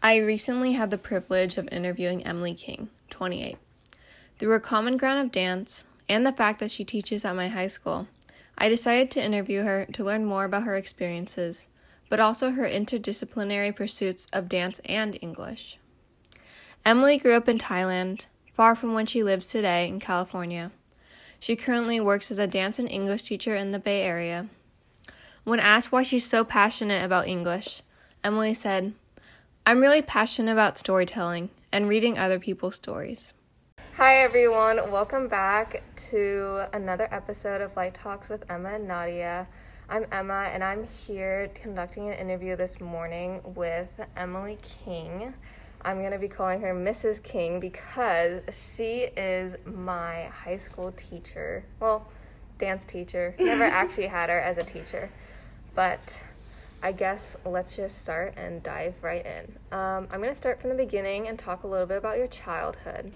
[0.00, 3.58] I recently had the privilege of interviewing Emily King, 28.
[4.38, 7.66] Through a common ground of dance and the fact that she teaches at my high
[7.66, 8.06] school,
[8.56, 11.66] I decided to interview her to learn more about her experiences,
[12.08, 15.78] but also her interdisciplinary pursuits of dance and English.
[16.86, 20.70] Emily grew up in Thailand, far from when she lives today in California.
[21.40, 24.46] She currently works as a dance and English teacher in the Bay Area.
[25.42, 27.82] When asked why she's so passionate about English,
[28.22, 28.92] Emily said,
[29.68, 33.34] I'm really passionate about storytelling and reading other people's stories.
[33.96, 34.90] Hi, everyone.
[34.90, 39.46] Welcome back to another episode of Light Talks with Emma and Nadia.
[39.90, 45.34] I'm Emma, and I'm here conducting an interview this morning with Emily King.
[45.82, 47.22] I'm going to be calling her Mrs.
[47.22, 48.40] King because
[48.74, 51.62] she is my high school teacher.
[51.78, 52.08] Well,
[52.58, 53.34] dance teacher.
[53.38, 55.10] Never actually had her as a teacher.
[55.74, 56.16] But
[56.82, 59.76] I guess let's just start and dive right in.
[59.76, 62.28] Um, I'm going to start from the beginning and talk a little bit about your
[62.28, 63.12] childhood.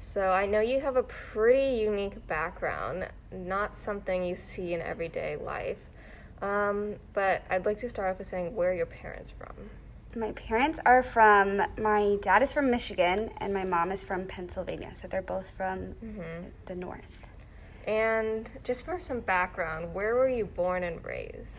[0.00, 5.36] So, I know you have a pretty unique background, not something you see in everyday
[5.36, 5.78] life.
[6.42, 9.54] Um, but I'd like to start off with saying where are your parents from?
[10.14, 14.92] My parents are from, my dad is from Michigan and my mom is from Pennsylvania.
[14.94, 16.48] So, they're both from mm-hmm.
[16.66, 17.02] the north.
[17.86, 21.50] And just for some background, where were you born and raised?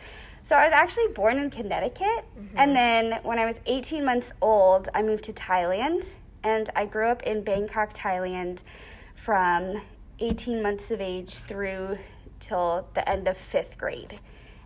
[0.46, 2.56] So I was actually born in Connecticut, mm-hmm.
[2.56, 6.06] and then when I was 18 months old, I moved to Thailand,
[6.44, 8.60] and I grew up in Bangkok, Thailand,
[9.16, 9.82] from
[10.20, 11.98] 18 months of age through
[12.40, 14.20] till the end of fifth grade.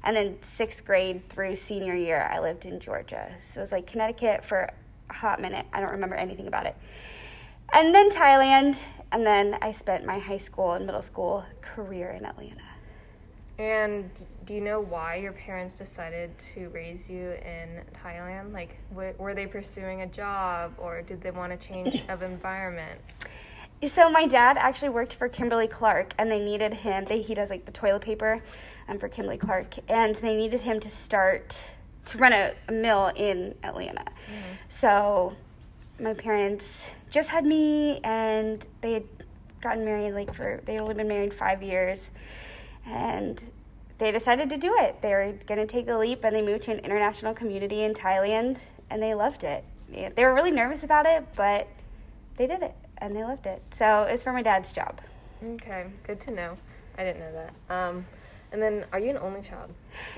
[0.03, 3.31] And then sixth grade through senior year, I lived in Georgia.
[3.41, 4.69] So it was like Connecticut for
[5.09, 5.66] a hot minute.
[5.72, 6.75] I don't remember anything about it.
[7.72, 8.77] And then Thailand,
[9.13, 12.69] and then I spent my high school and middle school career in Atlanta.
[13.60, 14.10] And
[14.46, 18.54] do you know why your parents decided to raise you in Thailand?
[18.54, 23.02] Like, w- were they pursuing a job or did they want a change of environment?
[23.86, 27.06] So my dad actually worked for Kimberly Clark, and they needed him.
[27.06, 28.42] They, he does like the toilet paper,
[28.88, 31.58] um, for Kimberly Clark, and they needed him to start
[32.06, 34.03] to run a, a mill in Atlanta.
[34.03, 34.53] Mm-hmm.
[34.68, 35.34] So
[36.00, 39.03] my parents just had me, and they had
[39.62, 42.12] gotten married like for they had only been married five years
[42.89, 43.41] and
[43.97, 45.01] they decided to do it.
[45.01, 47.94] They were going to take the leap and they moved to an international community in
[47.94, 48.57] Thailand
[48.89, 49.63] and they loved it.
[49.91, 51.67] They were really nervous about it, but
[52.38, 53.61] they did it and they loved it.
[53.72, 55.01] So it's for my dad's job.
[55.44, 56.57] Okay, good to know.
[56.97, 57.73] I didn't know that.
[57.73, 58.05] Um,
[58.51, 59.71] and then, are you an only child?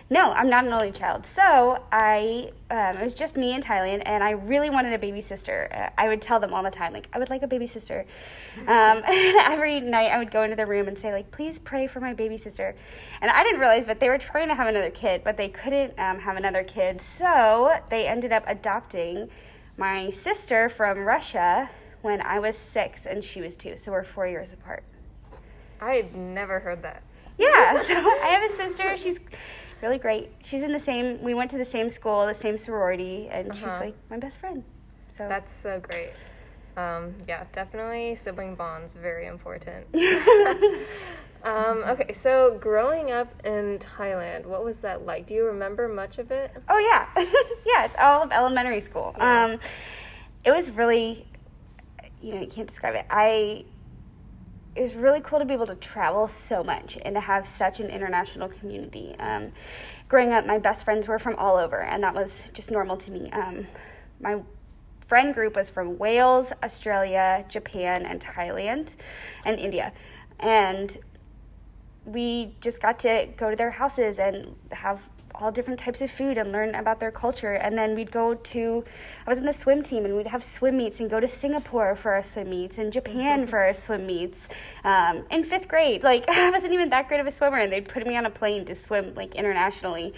[0.10, 1.26] No, I'm not an only child.
[1.26, 5.22] So I, um, it was just me in Thailand, and I really wanted a baby
[5.22, 5.70] sister.
[5.74, 8.06] Uh, I would tell them all the time, like, I would like a baby sister.
[8.68, 12.00] Um, every night, I would go into the room and say, like, please pray for
[12.00, 12.76] my baby sister.
[13.22, 15.98] And I didn't realize, but they were trying to have another kid, but they couldn't
[16.00, 17.02] um, have another kid.
[17.02, 19.30] So they ended up adopting
[19.78, 21.70] my sister from Russia
[22.02, 23.78] when I was six and she was two.
[23.78, 24.84] So we're four years apart.
[25.80, 27.04] I've never heard that.
[27.42, 28.96] Yeah, so I have a sister.
[28.98, 29.20] She's
[29.82, 30.32] really great.
[30.44, 31.22] She's in the same.
[31.22, 33.60] We went to the same school, the same sorority, and uh-huh.
[33.60, 34.64] she's like my best friend.
[35.18, 36.12] So that's so great.
[36.78, 39.86] Um, yeah, definitely sibling bonds very important.
[41.44, 45.28] um, okay, so growing up in Thailand, what was that like?
[45.28, 46.52] Do you remember much of it?
[46.70, 47.08] Oh yeah,
[47.66, 47.86] yeah.
[47.86, 49.14] It's all of elementary school.
[49.18, 49.46] Yeah.
[49.46, 49.60] Um,
[50.44, 51.28] it was really,
[52.22, 53.06] you know, you can't describe it.
[53.10, 53.66] I
[54.76, 57.80] it was really cool to be able to travel so much and to have such
[57.80, 59.16] an international community.
[59.20, 59.52] Um,
[60.08, 63.12] growing up, my best friends were from all over, and that was just normal to
[63.12, 63.30] me.
[63.32, 63.68] Um,
[64.22, 64.42] my
[65.08, 68.94] friend group was from Wales, Australia, Japan, and Thailand,
[69.46, 69.92] and India.
[70.40, 70.98] And
[72.06, 75.02] we just got to go to their houses and have
[75.42, 77.54] all different types of food and learn about their culture.
[77.54, 78.86] And then we'd go to,
[79.26, 81.96] I was in the swim team, and we'd have swim meets and go to Singapore
[81.96, 84.48] for our swim meets and Japan for our swim meets.
[84.84, 87.88] Um, in fifth grade, like I wasn't even that great of a swimmer, and they'd
[87.88, 90.14] put me on a plane to swim like internationally.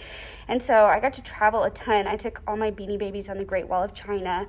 [0.48, 2.06] And so I got to travel a ton.
[2.06, 4.46] I took all my beanie babies on the Great Wall of China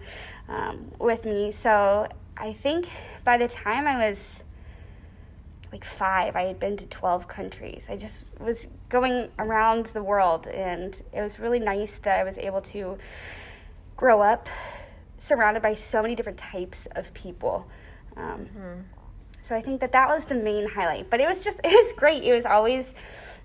[0.49, 1.51] um, with me.
[1.51, 2.07] So
[2.37, 2.87] I think
[3.23, 4.35] by the time I was
[5.71, 7.85] like five, I had been to 12 countries.
[7.89, 12.37] I just was going around the world, and it was really nice that I was
[12.37, 12.97] able to
[13.97, 14.47] grow up
[15.17, 17.67] surrounded by so many different types of people.
[18.15, 18.81] Um, mm-hmm.
[19.41, 21.09] So I think that that was the main highlight.
[21.09, 22.23] But it was just, it was great.
[22.23, 22.93] It was always,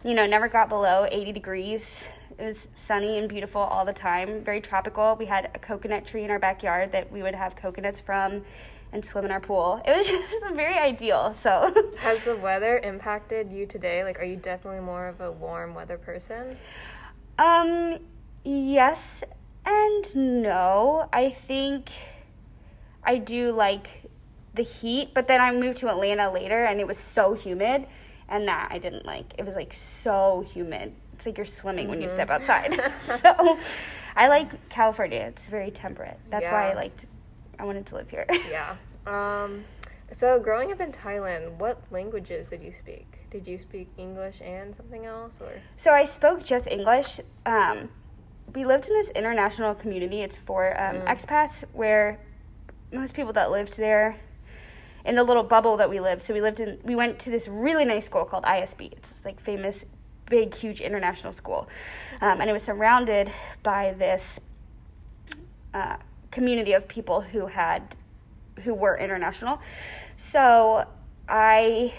[0.04, 2.00] you know, never got below 80 degrees.
[2.38, 5.16] It was sunny and beautiful all the time, very tropical.
[5.18, 8.44] We had a coconut tree in our backyard that we would have coconuts from
[8.92, 9.80] and swim in our pool.
[9.86, 11.32] It was just very ideal.
[11.32, 14.04] So, has the weather impacted you today?
[14.04, 16.56] Like, are you definitely more of a warm weather person?
[17.38, 17.98] Um,
[18.44, 19.22] yes
[19.64, 21.08] and no.
[21.12, 21.90] I think
[23.04, 23.86] I do like
[24.54, 27.86] the heat, but then I moved to Atlanta later and it was so humid
[28.28, 29.34] and that I didn't like.
[29.38, 30.94] It was like so humid.
[31.14, 31.90] It's like you're swimming mm-hmm.
[31.90, 32.50] when you step mm-hmm.
[32.50, 33.20] outside.
[33.20, 33.58] so
[34.16, 35.20] I like California.
[35.20, 36.18] It's very temperate.
[36.30, 36.52] That's yeah.
[36.52, 37.06] why I liked
[37.60, 38.26] I wanted to live here.
[38.50, 38.76] yeah.
[39.06, 39.64] Um
[40.12, 43.06] so growing up in Thailand, what languages did you speak?
[43.30, 47.20] Did you speak English and something else or So I spoke just English.
[47.46, 47.88] Um,
[48.54, 50.22] we lived in this international community.
[50.22, 51.06] It's for um, mm.
[51.06, 52.18] expats where
[52.92, 54.16] most people that lived there
[55.04, 56.22] in the little bubble that we lived.
[56.22, 58.92] So we lived in we went to this really nice school called ISB.
[58.92, 59.84] It's this, like famous
[60.28, 61.68] big huge international school.
[62.20, 63.30] Um, and it was surrounded
[63.62, 64.40] by this
[65.72, 65.96] uh,
[66.30, 67.96] community of people who had
[68.62, 69.60] who were international.
[70.16, 70.86] So
[71.28, 71.92] I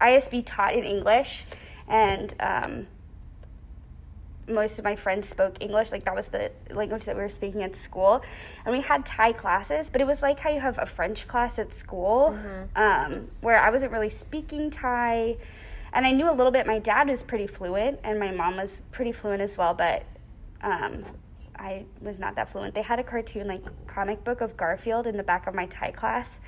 [0.00, 1.44] ISB taught in English
[1.88, 2.86] and um,
[4.48, 5.92] most of my friends spoke English.
[5.92, 8.22] Like that was the language that we were speaking at school,
[8.64, 9.90] and we had Thai classes.
[9.90, 12.82] But it was like how you have a French class at school, mm-hmm.
[13.14, 15.36] um, where I wasn't really speaking Thai,
[15.92, 16.66] and I knew a little bit.
[16.66, 19.74] My dad was pretty fluent, and my mom was pretty fluent as well.
[19.74, 20.04] But
[20.62, 21.04] um,
[21.62, 22.74] I was not that fluent.
[22.74, 25.92] They had a cartoon like comic book of Garfield in the back of my Thai
[25.92, 26.40] class,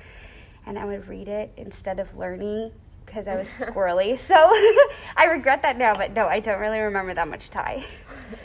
[0.65, 2.71] and I would read it instead of learning
[3.05, 4.19] because I was squirrely.
[4.19, 4.35] so
[5.15, 7.83] I regret that now, but no, I don't really remember that much Thai.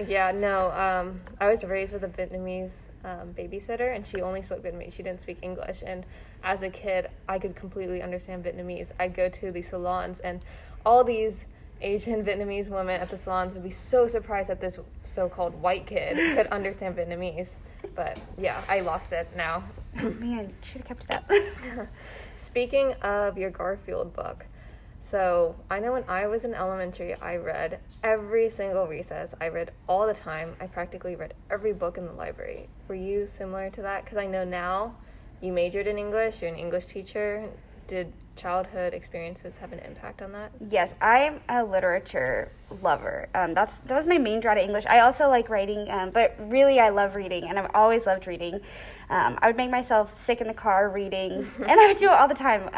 [0.07, 0.71] Yeah, no.
[0.73, 2.73] Um, I was raised with a Vietnamese
[3.03, 4.93] um, babysitter, and she only spoke Vietnamese.
[4.93, 5.83] She didn't speak English.
[5.87, 6.05] And
[6.45, 8.91] as a kid, I could completely understand Vietnamese.
[9.01, 10.45] I'd go to the salons, and
[10.85, 11.47] all these
[11.83, 16.17] Asian Vietnamese women at the salons would be so surprised that this so-called white kid
[16.37, 17.51] could understand Vietnamese.
[17.95, 19.65] But yeah, I lost it now.
[20.01, 21.89] Oh, man, should have kept it up.
[22.37, 24.47] Speaking of your Garfield book,
[25.03, 29.35] so I know when I was in elementary, I read every single recess.
[29.41, 30.55] I read all the time.
[30.61, 32.69] I practically read every book in the library.
[32.87, 34.05] Were you similar to that?
[34.05, 34.95] Because I know now
[35.41, 36.41] you majored in English.
[36.41, 37.49] You're an English teacher.
[37.89, 40.51] Did childhood experiences have an impact on that?
[40.71, 42.51] Yes, I'm a literature
[42.83, 43.29] lover.
[43.35, 44.87] Um, that's that was my main draw to English.
[44.87, 48.55] I also like writing, um, but really I love reading, and I've always loved reading.
[49.11, 52.13] Um, I would make myself sick in the car reading, and I would do it
[52.13, 52.71] all the time.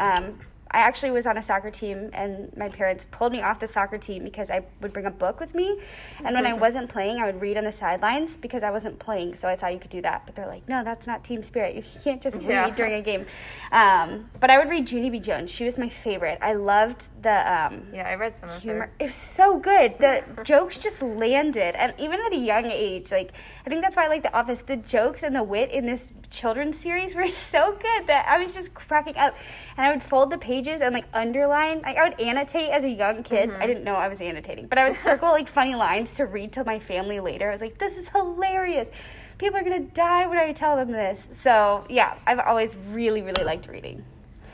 [0.73, 3.99] I actually was on a soccer team, and my parents pulled me off the soccer
[3.99, 5.79] team because I would bring a book with me.
[6.23, 9.35] And when I wasn't playing, I would read on the sidelines because I wasn't playing.
[9.35, 10.25] So I thought you could do that.
[10.25, 11.75] But they're like, no, that's not team spirit.
[11.75, 12.65] You can't just yeah.
[12.65, 13.27] read during a game.
[13.71, 15.19] Um, but I would read Junie B.
[15.19, 15.51] Jones.
[15.51, 16.39] She was my favorite.
[16.41, 17.29] I loved the.
[17.29, 18.79] Um, yeah, I read some of humor.
[18.79, 18.91] Her.
[18.99, 19.99] It was so good.
[19.99, 21.75] The jokes just landed.
[21.75, 23.33] And even at a young age, like,
[23.65, 24.61] I think that's why I like The Office.
[24.61, 28.53] The jokes and the wit in this children's series were so good that I was
[28.53, 29.35] just cracking up.
[29.77, 31.81] And I would fold the pages and like underline.
[31.81, 33.49] Like, I would annotate as a young kid.
[33.49, 33.61] Mm-hmm.
[33.61, 36.51] I didn't know I was annotating, but I would circle like funny lines to read
[36.53, 37.49] to my family later.
[37.49, 38.91] I was like, this is hilarious.
[39.37, 41.25] People are gonna die when I tell them this.
[41.31, 44.03] So yeah, I've always really, really liked reading.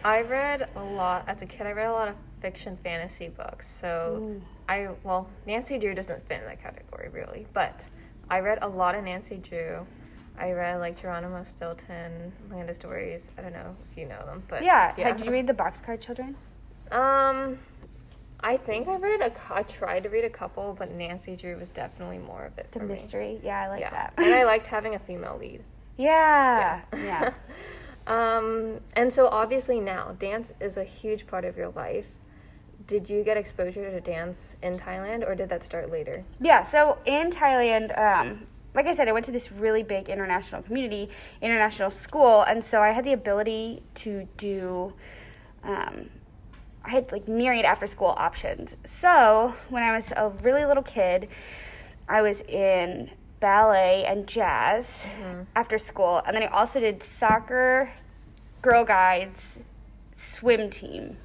[0.03, 1.65] I read a lot as a kid.
[1.67, 3.69] I read a lot of fiction fantasy books.
[3.69, 4.41] So Ooh.
[4.69, 7.83] I well, Nancy Drew doesn't fit in that category really, but
[8.29, 9.85] I read a lot of Nancy Drew.
[10.37, 13.29] I read like Geronimo Stilton, Land of Stories.
[13.37, 14.93] I don't know if you know them, but yeah.
[14.97, 15.11] yeah.
[15.11, 16.35] Did you read the Boxcar Children?
[16.91, 17.59] Um,
[18.39, 19.33] I think I read a.
[19.53, 22.71] I tried to read a couple, but Nancy Drew was definitely more of it.
[22.71, 23.41] The mystery, me.
[23.43, 23.89] yeah, I like yeah.
[23.89, 24.13] that.
[24.17, 25.63] and I liked having a female lead.
[25.97, 27.03] Yeah, yeah.
[27.03, 27.33] yeah.
[28.37, 32.05] um, and so obviously now dance is a huge part of your life.
[32.89, 36.23] Did you get exposure to dance in Thailand, or did that start later?
[36.41, 40.63] Yeah, so in Thailand, um, like I said, I went to this really big international
[40.63, 41.07] community,
[41.39, 44.91] international school, and so I had the ability to do.
[45.63, 46.09] Um,
[46.83, 48.75] I had like myriad after school options.
[48.85, 51.27] So when I was a really little kid,
[52.07, 55.43] I was in ballet and jazz mm-hmm.
[55.55, 57.91] after school, and then I also did soccer,
[58.63, 59.59] Girl Guides,
[60.15, 61.17] swim team.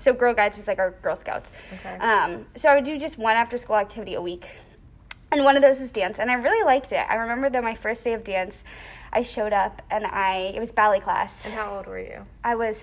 [0.00, 1.50] So Girl Guides was like our Girl Scouts.
[1.74, 1.96] Okay.
[1.98, 4.46] Um, so I would do just one after school activity a week.
[5.32, 7.06] And one of those was dance and i really liked it.
[7.08, 8.62] I remember that my first day of dance
[9.12, 11.32] i showed up and i it was ballet class.
[11.44, 12.26] And how old were you?
[12.42, 12.82] I was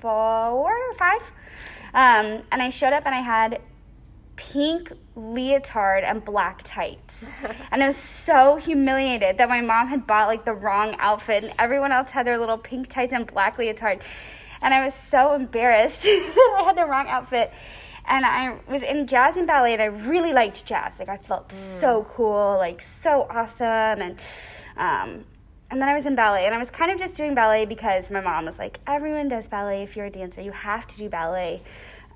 [0.00, 1.22] four or five.
[1.94, 3.62] Um, and i showed up and i had
[4.36, 7.24] pink leotard and black tights.
[7.70, 11.54] And i was so humiliated that my mom had bought like the wrong outfit and
[11.58, 14.00] everyone else had their little pink tights and black leotard
[14.62, 17.52] and i was so embarrassed that i had the wrong outfit
[18.06, 20.98] and I was in jazz and ballet, and I really liked jazz.
[20.98, 21.80] Like I felt mm.
[21.80, 24.18] so cool, like so awesome, and
[24.76, 25.24] um,
[25.70, 28.10] and then I was in ballet, and I was kind of just doing ballet because
[28.10, 29.82] my mom was like, everyone does ballet.
[29.82, 31.62] If you're a dancer, you have to do ballet.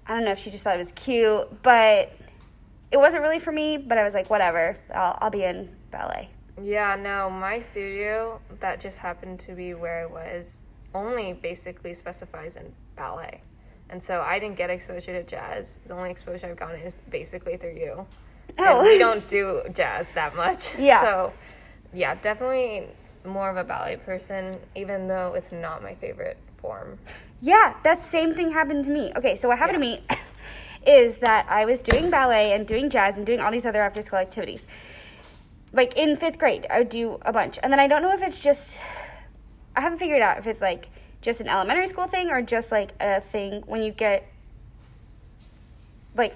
[0.07, 2.13] I don't know if she just thought it was cute, but
[2.91, 3.77] it wasn't really for me.
[3.79, 6.29] But I was like, whatever, I'll, I'll be in ballet.
[6.63, 10.58] Yeah, no, my studio that just happened to be where I was
[10.99, 13.41] only basically specifies in ballet.
[13.91, 15.79] And so I didn't get exposure to jazz.
[15.87, 18.07] The only exposure I've gotten is basically through you.
[18.59, 18.81] Oh.
[18.81, 20.71] And we don't do jazz that much.
[20.79, 21.01] Yeah.
[21.01, 21.33] So,
[21.93, 22.89] yeah, definitely
[23.25, 26.99] more of a ballet person, even though it's not my favorite form.
[27.41, 29.13] Yeah, that same thing happened to me.
[29.17, 30.03] Okay, so what happened to me
[30.87, 34.03] is that I was doing ballet and doing jazz and doing all these other after
[34.03, 34.67] school activities.
[35.73, 37.59] Like in fifth grade, I would do a bunch.
[37.63, 38.79] And then I don't know if it's just,
[39.79, 40.89] I haven't figured out if it's like
[41.23, 44.27] just an elementary school thing or just like a thing when you get
[46.17, 46.35] like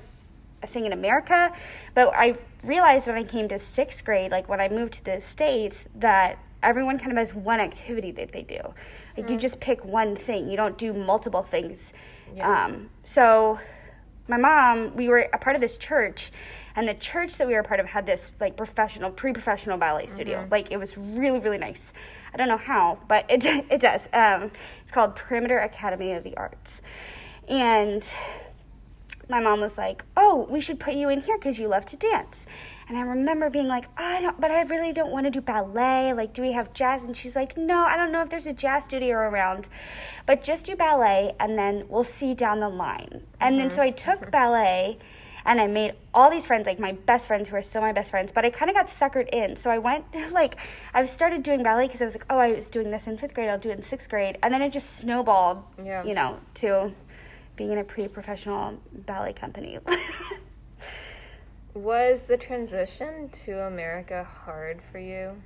[0.62, 1.52] a thing in America.
[1.92, 5.20] But I realized when I came to sixth grade, like when I moved to the
[5.20, 8.61] States, that everyone kind of has one activity that they do.
[9.16, 11.92] Like you just pick one thing, you don't do multiple things.
[12.37, 12.66] Yeah.
[12.66, 13.58] Um, so
[14.28, 16.30] my mom, we were a part of this church,
[16.76, 20.38] and the church that we were part of had this like professional, pre-professional ballet studio.
[20.50, 21.93] Like it was really, really nice.
[22.33, 24.09] I don't know how, but it it does.
[24.12, 24.50] Um,
[24.83, 26.81] it's called Perimeter Academy of the Arts,
[27.49, 28.05] and
[29.29, 31.97] my mom was like, "Oh, we should put you in here because you love to
[31.97, 32.47] dance."
[32.88, 36.12] And I remember being like, "I don't, but I really don't want to do ballet.
[36.12, 38.52] Like, do we have jazz?" And she's like, "No, I don't know if there's a
[38.52, 39.69] jazz studio around,
[40.26, 43.91] but just do ballet, and then we'll see down the line." And then so I
[43.91, 44.99] took ballet.
[45.44, 48.11] And I made all these friends, like my best friends who are still my best
[48.11, 49.56] friends, but I kind of got suckered in.
[49.56, 50.56] So I went, like,
[50.94, 53.34] I started doing ballet because I was like, oh, I was doing this in fifth
[53.34, 54.38] grade, I'll do it in sixth grade.
[54.42, 56.04] And then it just snowballed, Yeah.
[56.04, 56.92] you know, to
[57.56, 59.78] being in a pre professional ballet company.
[61.75, 65.40] Was the transition to America hard for you?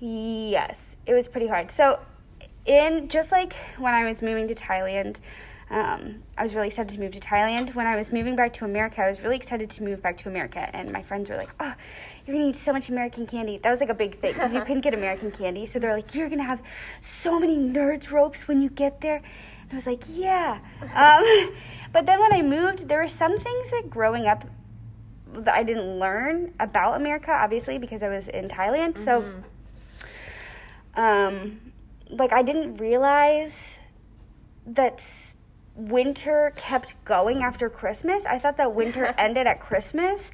[0.00, 1.70] yes, it was pretty hard.
[1.70, 2.00] So,
[2.66, 5.18] in just like when I was moving to Thailand,
[5.72, 7.74] um, I was really excited to move to Thailand.
[7.74, 10.28] When I was moving back to America, I was really excited to move back to
[10.28, 10.68] America.
[10.76, 11.74] And my friends were like, oh,
[12.26, 13.58] you're gonna eat so much American candy.
[13.58, 15.64] That was like a big thing because you couldn't get American candy.
[15.66, 16.60] So they're like, you're gonna have
[17.00, 19.16] so many nerds ropes when you get there.
[19.16, 20.58] And I was like, yeah.
[20.94, 21.54] Um,
[21.92, 24.44] but then when I moved, there were some things that growing up
[25.32, 28.98] that I didn't learn about America, obviously, because I was in Thailand.
[29.02, 29.24] So,
[30.94, 31.60] um,
[32.10, 33.78] like, I didn't realize
[34.66, 35.31] that s-
[35.74, 38.24] winter kept going after Christmas.
[38.26, 40.30] I thought that winter ended at Christmas.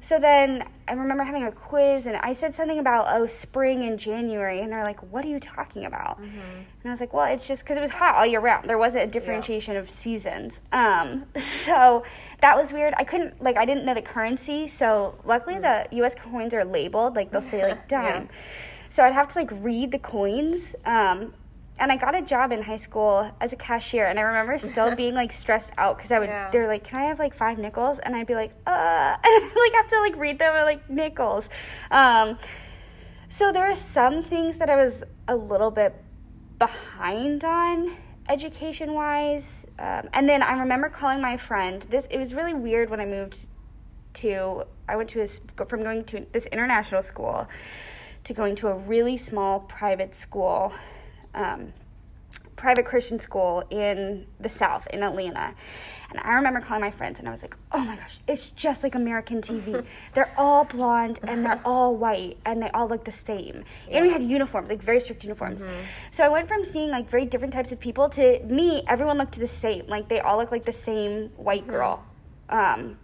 [0.00, 3.96] So then I remember having a quiz, and I said something about oh spring in
[3.96, 7.48] January, and they're like, "What are you talking about?" And I was like, "Well, it's
[7.48, 8.68] just because it was hot all year round.
[8.68, 12.04] There wasn't a differentiation of seasons." Um, so
[12.42, 12.92] that was weird.
[12.98, 16.14] I couldn't like I didn't know the currency, so luckily the U.S.
[16.14, 18.02] coins are labeled, like they'll say like Yeah.
[18.02, 18.28] dime.
[18.90, 20.74] So I'd have to like read the coins.
[20.84, 21.32] Um,
[21.78, 24.94] and I got a job in high school as a cashier, and I remember still
[24.96, 26.28] being like stressed out because I would.
[26.28, 26.50] Yeah.
[26.50, 29.88] They're like, "Can I have like five nickels?" And I'd be like, "Uh," like have
[29.88, 31.48] to like read them like nickels.
[31.90, 32.38] Um,
[33.28, 35.94] so there are some things that I was a little bit
[36.58, 37.96] behind on
[38.28, 41.82] education wise, um, and then I remember calling my friend.
[41.90, 43.46] This it was really weird when I moved
[44.14, 44.64] to.
[44.88, 45.26] I went to a,
[45.66, 47.48] from going to this international school
[48.24, 50.72] to going to a really small private school,
[51.36, 51.72] um,
[52.56, 55.54] private Christian school in the South, in Atlanta.
[56.10, 58.82] And I remember calling my friends and I was like, oh my gosh, it's just
[58.82, 59.84] like American TV.
[60.14, 63.64] they're all blonde and they're all white and they all look the same.
[63.90, 65.64] And we had uniforms, like very strict uniforms.
[66.12, 69.38] So I went from seeing like very different types of people to me, everyone looked
[69.38, 69.86] the same.
[69.88, 72.02] Like they all looked like the same white girl.
[72.48, 72.96] Um,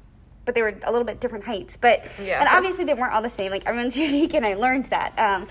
[0.45, 1.77] but they were a little bit different heights.
[1.77, 2.41] But Yeah.
[2.41, 3.51] and obviously they weren't all the same.
[3.51, 5.13] Like everyone's unique, and I learned that.
[5.19, 5.49] Um,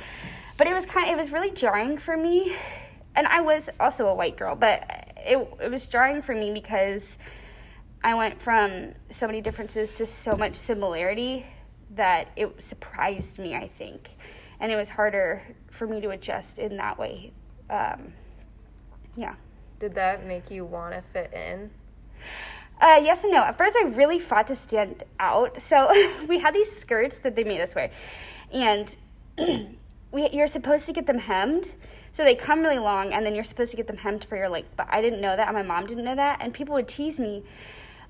[0.61, 1.09] but it was kind.
[1.09, 2.55] It was really jarring for me,
[3.15, 4.83] and I was also a white girl, but
[5.17, 7.17] it it was jarring for me because
[8.03, 11.47] I went from so many differences to so much similarity
[11.95, 13.55] that it surprised me.
[13.55, 14.11] I think,
[14.59, 15.41] and it was harder
[15.71, 17.33] for me to adjust in that way.
[17.71, 18.13] Um,
[19.15, 19.33] yeah.
[19.79, 21.71] Did that make you want to fit in?
[22.79, 23.41] Uh, yes and no.
[23.41, 25.59] At first, I really fought to stand out.
[25.59, 25.91] So
[26.27, 27.89] we had these skirts that they made us wear,
[28.53, 28.95] and
[30.11, 31.73] we you're supposed to get them hemmed.
[32.11, 34.49] So they come really long, and then you're supposed to get them hemmed for your
[34.49, 34.71] length.
[34.75, 37.19] But I didn't know that, and my mom didn't know that, and people would tease
[37.19, 37.43] me.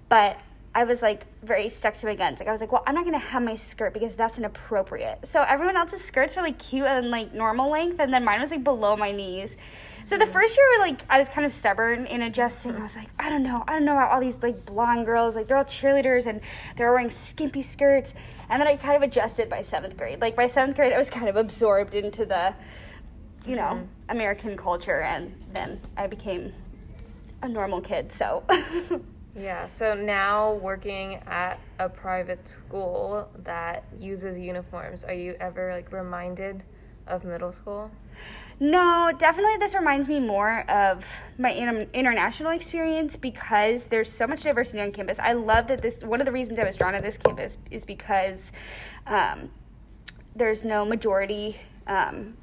[0.09, 0.39] But
[0.73, 2.39] I was like very stuck to my guns.
[2.39, 5.27] Like I was like, well, I'm not gonna hem my skirt because that's inappropriate.
[5.27, 8.51] So everyone else's skirts were like cute and like normal length, and then mine was
[8.51, 9.55] like below my knees.
[10.05, 12.75] So the first year, like I was kind of stubborn in adjusting.
[12.75, 15.35] I was like, I don't know, I don't know about all these like blonde girls.
[15.35, 16.41] Like they're all cheerleaders and
[16.75, 18.13] they're wearing skimpy skirts.
[18.49, 20.21] And then I kind of adjusted by seventh grade.
[20.21, 22.53] Like by seventh grade, I was kind of absorbed into the,
[23.45, 23.85] you know, mm-hmm.
[24.09, 26.53] American culture, and then I became
[27.41, 28.11] a normal kid.
[28.13, 28.43] So
[29.35, 35.91] Yeah, so now working at a private school that uses uniforms, are you ever like
[35.93, 36.63] reminded
[37.07, 37.89] of middle school?
[38.61, 41.03] No, definitely this reminds me more of
[41.39, 45.17] my inter- international experience because there's so much diversity on campus.
[45.17, 47.83] I love that this, one of the reasons I was drawn to this campus is
[47.83, 48.51] because
[49.07, 49.49] um,
[50.35, 52.37] there's no majority um,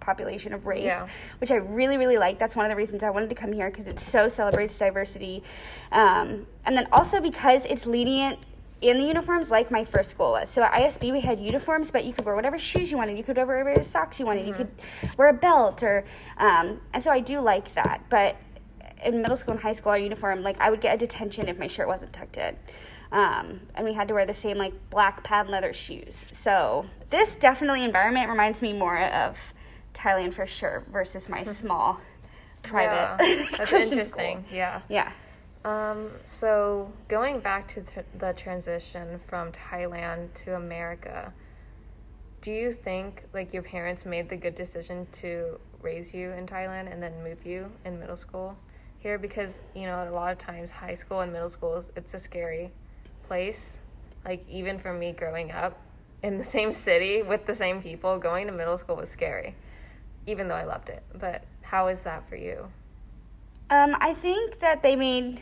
[0.00, 1.08] population of race, Yeah.
[1.38, 2.38] which I really, really like.
[2.38, 5.42] That's one of the reasons I wanted to come here because it so celebrates diversity.
[5.90, 8.40] Um, and then also because it's lenient
[8.80, 10.48] in the uniforms like my first school was.
[10.48, 13.16] So at ISB we had uniforms, but you could wear whatever shoes you wanted.
[13.18, 14.46] You could wear whatever socks you wanted.
[14.46, 14.70] You could
[15.16, 16.04] wear a belt or,
[16.38, 18.02] um, and so I do like that.
[18.08, 18.36] But
[19.04, 21.58] in middle school and high school, our uniform, like I would get a detention if
[21.58, 22.56] my shirt wasn't tucked in.
[23.10, 26.26] Um, and we had to wear the same like black patent leather shoes.
[26.30, 29.36] So this definitely environment reminds me more of
[29.94, 32.00] Thailand for sure versus my small
[32.62, 34.38] private Yeah, that's Christian interesting.
[34.44, 34.56] school.
[34.56, 34.80] Yeah.
[34.88, 35.12] Yeah.
[35.68, 41.30] Um, so going back to th- the transition from Thailand to America,
[42.40, 46.90] do you think like your parents made the good decision to raise you in Thailand
[46.90, 48.56] and then move you in middle school
[49.00, 49.18] here?
[49.18, 52.70] Because you know a lot of times high school and middle schools it's a scary
[53.26, 53.76] place.
[54.24, 55.78] Like even for me growing up
[56.22, 59.54] in the same city with the same people, going to middle school was scary,
[60.26, 61.02] even though I loved it.
[61.20, 62.68] But how is that for you?
[63.70, 65.40] Um, I think that they made,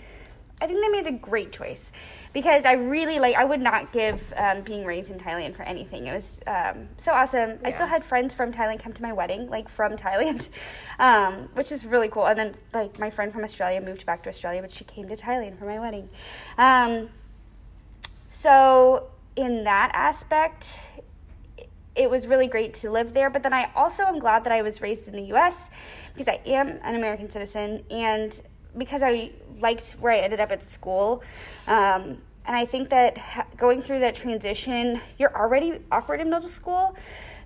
[0.61, 1.91] I think they made a great choice
[2.33, 3.37] because I really like.
[3.37, 6.07] I would not give um, being raised in Thailand for anything.
[6.07, 7.59] It was um, so awesome.
[7.63, 10.49] I still had friends from Thailand come to my wedding, like from Thailand,
[10.99, 12.27] um, which is really cool.
[12.27, 15.17] And then like my friend from Australia moved back to Australia, but she came to
[15.17, 16.09] Thailand for my wedding.
[16.57, 17.11] Um,
[18.31, 20.71] so in that aspect,
[21.95, 23.29] it was really great to live there.
[23.29, 25.69] But then I also am glad that I was raised in the U.S.
[26.15, 28.41] because I am an American citizen and
[28.77, 29.31] because I
[29.61, 31.23] liked where I ended up at school.
[31.67, 36.49] Um, and I think that ha- going through that transition, you're already awkward in middle
[36.49, 36.95] school.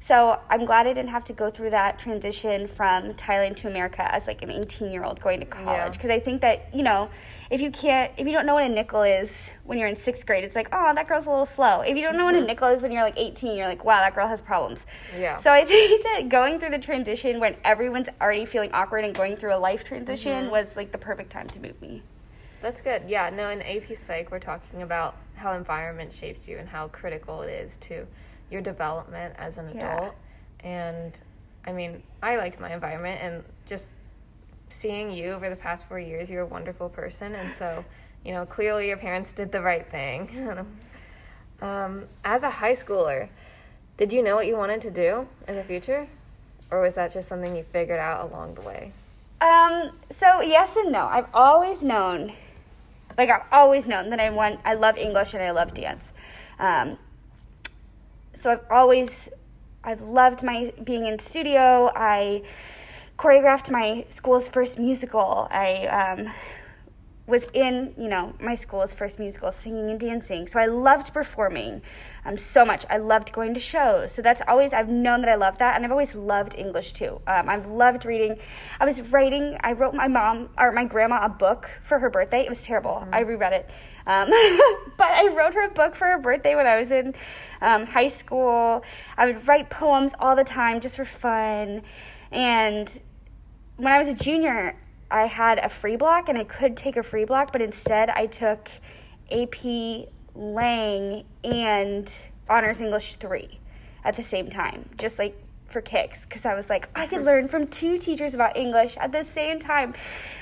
[0.01, 4.13] So I'm glad I didn't have to go through that transition from Thailand to America
[4.15, 5.93] as like an 18 year old going to college.
[5.93, 7.11] Because I think that you know,
[7.51, 10.25] if you can't, if you don't know what a nickel is when you're in sixth
[10.25, 11.81] grade, it's like, oh, that girl's a little slow.
[11.81, 12.47] If you don't know what a mm-hmm.
[12.47, 14.81] nickel is when you're like 18, you're like, wow, that girl has problems.
[15.19, 15.37] Yeah.
[15.37, 19.37] So I think that going through the transition when everyone's already feeling awkward and going
[19.37, 20.53] through a life transition mm-hmm.
[20.53, 22.03] was like the perfect time to move me.
[22.63, 23.03] That's good.
[23.09, 27.43] Yeah, no, in AP Psych, we're talking about how environment shapes you and how critical
[27.43, 28.07] it is to
[28.51, 29.97] your development as an Yeah.
[29.97, 30.15] adult.
[30.63, 31.19] And
[31.67, 33.91] I mean, I liked my environment and just
[34.71, 37.35] seeing you over the past four years, you're a wonderful person.
[37.35, 37.85] And so,
[38.25, 40.67] you know, clearly your parents did the right thing.
[41.63, 43.29] um, as a high schooler,
[43.99, 46.09] did you know what you wanted to do in the future?
[46.71, 48.93] Or was that just something you figured out along the way?
[49.41, 51.07] Um, so yes and no.
[51.07, 52.33] I've always known,
[53.19, 56.13] like I've always known that I want, I love English and I love dance.
[56.59, 56.99] Um,
[58.35, 59.29] so I've always,
[59.83, 61.91] I've loved my being in studio.
[61.95, 62.43] I
[63.21, 65.47] choreographed my school's first musical.
[65.51, 66.33] I um,
[67.27, 70.47] was in, you know, my school's first musical, singing and dancing.
[70.47, 71.83] So I loved performing
[72.25, 72.87] um, so much.
[72.89, 74.11] I loved going to shows.
[74.11, 75.77] So that's always, I've known that I love that.
[75.77, 77.21] And I've always loved English too.
[77.27, 78.39] Um, I've loved reading.
[78.81, 82.47] I was writing, I wrote my mom or my grandma a book for her birthday.
[82.47, 83.07] It was terrible.
[83.13, 83.71] I reread it.
[84.07, 84.31] Um,
[84.97, 87.15] but I wrote her a book for her birthday when I was in
[87.61, 88.83] um, high school.
[89.19, 91.83] I would write poems all the time just for fun.
[92.33, 92.99] And
[93.81, 94.77] when I was a junior,
[95.11, 98.27] I had a free block and I could take a free block, but instead I
[98.27, 98.71] took
[99.33, 99.65] AP
[100.35, 102.13] Lang and
[102.47, 103.59] Honors English 3
[104.05, 105.35] at the same time, just like
[105.71, 109.13] for kicks, because I was like, I could learn from two teachers about English at
[109.13, 109.95] the same time.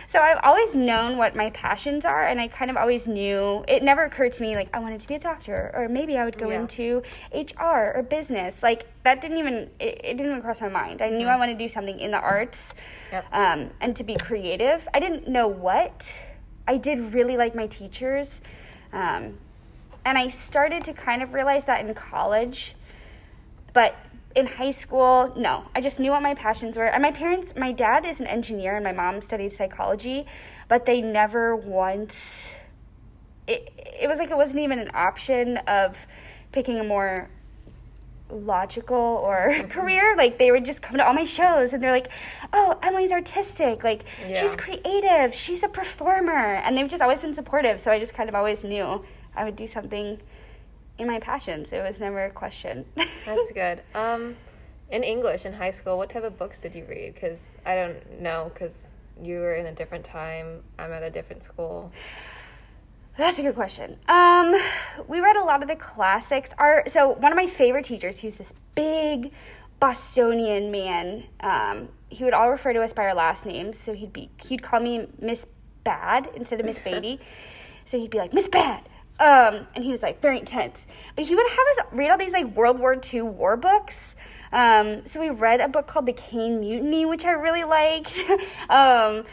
[0.08, 3.82] So I've always known what my passions are, and I kind of always knew it
[3.82, 6.38] never occurred to me like I wanted to be a doctor, or maybe I would
[6.38, 6.60] go Yeah.
[6.60, 7.02] into
[7.34, 8.62] HR or business.
[8.62, 11.02] Like that didn't even it, it didn't even cross my mind.
[11.02, 12.72] I knew I wanted to do something in the arts
[13.12, 13.24] Yep.
[13.32, 14.88] um, and to be creative.
[14.94, 16.10] I didn't know what.
[16.66, 18.40] I did really like my teachers.
[18.94, 19.36] Um,
[20.06, 22.74] and I started to kind of realize that in college.
[23.74, 23.94] But
[24.36, 25.64] in high school, no.
[25.74, 26.86] I just knew what my passions were.
[26.86, 30.26] And my parents, my dad is an engineer and my mom studied psychology,
[30.68, 32.50] but they never once.
[33.46, 35.96] It, it was like it wasn't even an option of
[36.52, 37.30] picking a more
[38.30, 39.68] logical or mm-hmm.
[39.68, 40.14] career.
[40.16, 42.10] Like they would just come to all my shows and they're like,
[42.52, 43.82] "Oh, Emily's artistic.
[43.82, 45.34] Like she's creative.
[45.34, 47.80] She's a performer." And they've just always been supportive.
[47.80, 50.20] So I just kind of always knew I would do something
[50.98, 51.72] in my passions.
[51.72, 52.84] It was never a question.
[53.24, 53.82] That's good.
[53.94, 54.37] Um,
[54.90, 57.14] in English in high school, what type of books did you read?
[57.14, 58.74] Because I don't know, because
[59.22, 60.62] you were in a different time.
[60.78, 61.92] I'm at a different school.
[63.16, 63.98] That's a good question.
[64.08, 64.54] Um,
[65.08, 66.50] we read a lot of the classics.
[66.56, 69.32] Our so one of my favorite teachers, he was this big
[69.80, 71.24] Bostonian man.
[71.40, 74.62] Um, he would all refer to us by our last names, so he'd be he'd
[74.62, 75.46] call me Miss
[75.82, 77.20] Bad instead of Miss Beatty.
[77.84, 78.88] so he'd be like Miss Bad,
[79.20, 80.87] um, and he was like very intense.
[81.16, 84.14] But he would have us read all these like World War II war books.
[84.52, 88.24] Um, so we read a book called The Caine Mutiny, which I really liked.
[88.70, 89.24] um,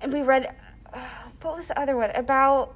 [0.00, 0.54] and we read
[0.92, 1.00] uh,
[1.42, 2.74] what was the other one about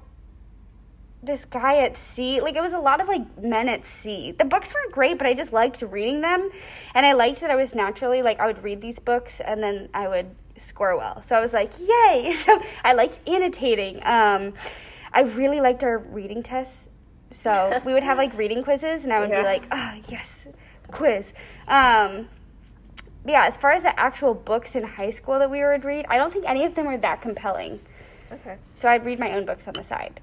[1.22, 2.40] this guy at sea.
[2.40, 4.32] Like it was a lot of like men at sea.
[4.32, 6.50] The books weren't great, but I just liked reading them,
[6.94, 9.88] and I liked that I was naturally like I would read these books and then
[9.94, 11.22] I would score well.
[11.22, 12.32] So I was like, yay!
[12.38, 14.00] So I liked annotating.
[14.04, 14.54] Um,
[15.12, 16.88] I really liked our reading tests.
[17.30, 19.42] So we would have like reading quizzes, and I would yeah.
[19.42, 20.46] be like, oh yes,
[20.90, 21.32] quiz.
[21.66, 22.28] Um,
[23.26, 26.16] yeah, as far as the actual books in high school that we would read, I
[26.16, 27.80] don't think any of them were that compelling.
[28.32, 28.56] Okay.
[28.74, 30.20] So I'd read my own books on the side.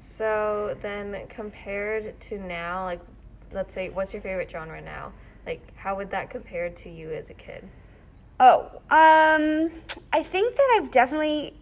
[0.00, 3.00] So then compared to now, like
[3.52, 5.12] let's say what's your favorite genre now?
[5.46, 7.68] Like how would that compare to you as a kid?
[8.40, 9.70] Oh, um
[10.12, 11.54] I think that I've definitely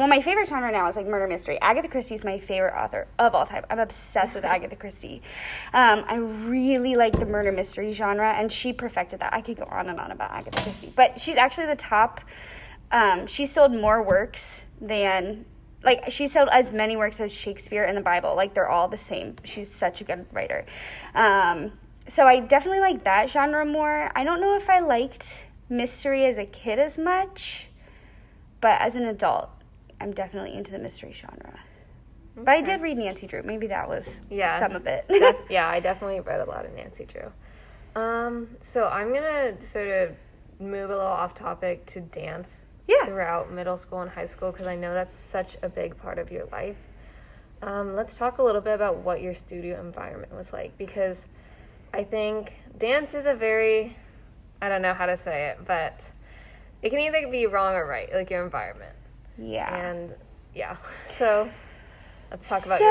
[0.00, 1.60] well, my favorite genre now is like murder mystery.
[1.60, 3.66] Agatha Christie is my favorite author of all time.
[3.68, 5.20] I'm obsessed with Agatha Christie.
[5.74, 9.34] Um, I really like the murder mystery genre, and she perfected that.
[9.34, 12.22] I could go on and on about Agatha Christie, but she's actually the top.
[12.90, 15.44] Um, she sold more works than
[15.82, 18.34] like she sold as many works as Shakespeare and the Bible.
[18.34, 19.36] Like they're all the same.
[19.44, 20.64] She's such a good writer.
[21.14, 21.72] Um,
[22.08, 24.10] so I definitely like that genre more.
[24.14, 25.36] I don't know if I liked
[25.68, 27.68] mystery as a kid as much,
[28.62, 29.50] but as an adult,
[30.00, 31.60] I'm definitely into the mystery genre.
[32.36, 32.44] Okay.
[32.44, 33.42] But I did read Nancy Drew.
[33.42, 35.04] Maybe that was yeah, some of it.
[35.50, 37.30] yeah, I definitely read a lot of Nancy Drew.
[38.00, 40.16] Um, so I'm gonna sort of
[40.60, 43.06] move a little off topic to dance yeah.
[43.06, 46.30] throughout middle school and high school because I know that's such a big part of
[46.30, 46.76] your life.
[47.62, 51.24] Um, let's talk a little bit about what your studio environment was like because
[51.92, 53.96] I think dance is a very,
[54.62, 56.02] I don't know how to say it, but
[56.82, 58.94] it can either be wrong or right, like your environment.
[59.38, 59.74] Yeah.
[59.74, 60.14] And
[60.54, 60.76] yeah,
[61.18, 61.48] so
[62.30, 62.84] let's talk about so,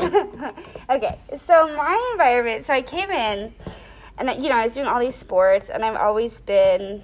[0.00, 0.54] yours.
[0.90, 3.54] okay, so my environment, so I came in
[4.18, 7.02] and, you know, I was doing all these sports and I've always been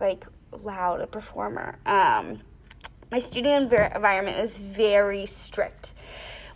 [0.00, 0.26] like
[0.62, 1.78] loud a performer.
[1.86, 2.40] Um,
[3.10, 5.94] my studio environment was very strict.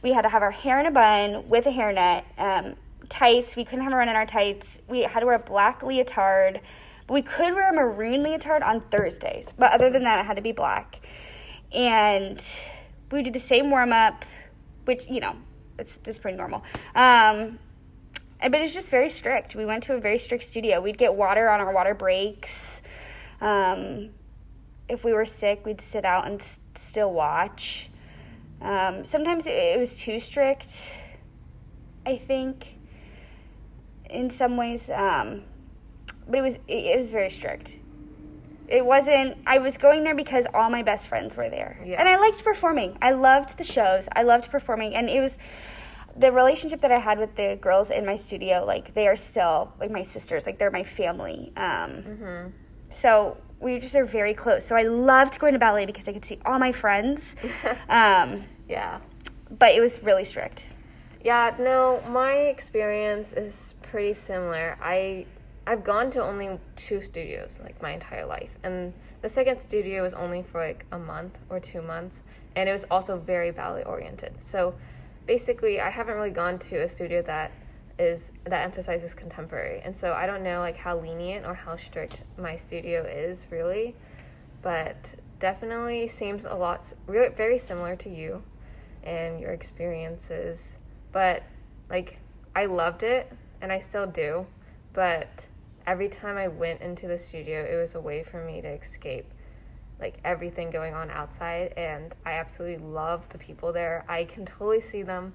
[0.03, 2.75] We had to have our hair in a bun with a hairnet, um,
[3.09, 3.57] tights.
[3.57, 4.79] We couldn't have a run in our tights.
[4.89, 6.61] We had to wear a black leotard.
[7.09, 9.47] We could wear a maroon leotard on Thursdays.
[9.59, 11.01] But other than that, it had to be black.
[11.73, 12.43] And
[13.11, 14.25] we do the same warm up,
[14.85, 15.37] which, you know,
[15.79, 16.63] it's, it's pretty normal.
[16.95, 17.59] Um,
[18.41, 19.55] but it's just very strict.
[19.55, 20.81] We went to a very strict studio.
[20.81, 22.83] We'd get water on our water breaks.
[23.41, 24.11] Um,
[24.89, 26.43] if we were sick, we'd sit out and
[26.75, 27.89] still watch.
[28.61, 30.77] Um, sometimes it, it, was too strict,
[32.07, 32.79] I think,
[34.09, 34.89] in some ways.
[34.91, 35.43] Um,
[36.29, 37.79] but it was it, it, was very strict.
[38.69, 39.37] It wasn't.
[39.47, 42.01] I was going there because all my best friends were there, yeah.
[42.01, 42.97] and I liked performing.
[43.03, 44.09] I loved the shows.
[44.15, 45.39] I loved performing, and it was
[46.17, 48.65] the relationship that I had with the girls in my studio.
[48.67, 50.47] Like they are still like my sisters.
[50.47, 51.53] Like they're my family.
[51.57, 52.49] Um, mm-hmm
[52.93, 54.67] so we just are very close.
[54.67, 57.35] So I loved going to ballet because I could see all my friends.
[57.89, 59.01] Um, yeah.
[59.51, 60.65] But it was really strict.
[61.23, 64.79] Yeah, no, my experience is pretty similar.
[64.83, 65.27] I
[65.67, 68.51] I've gone to only two studios like my entire life.
[68.65, 72.21] And the second studio was only for like a month or 2 months
[72.57, 74.43] and it was also very ballet oriented.
[74.43, 74.75] So
[75.27, 77.53] basically I haven't really gone to a studio that
[77.99, 79.81] is that emphasizes contemporary.
[79.85, 83.95] And so I don't know like how lenient or how strict my studio is really,
[84.63, 88.43] but definitely seems a lot very similar to you
[89.05, 90.65] and your experiences.
[91.13, 91.45] But
[91.89, 92.19] like
[92.57, 94.47] I loved it and I still do,
[94.93, 95.47] but
[95.87, 99.27] every time I went into the studio, it was a way for me to escape
[100.03, 104.05] like everything going on outside and I absolutely love the people there.
[104.09, 105.33] I can totally see them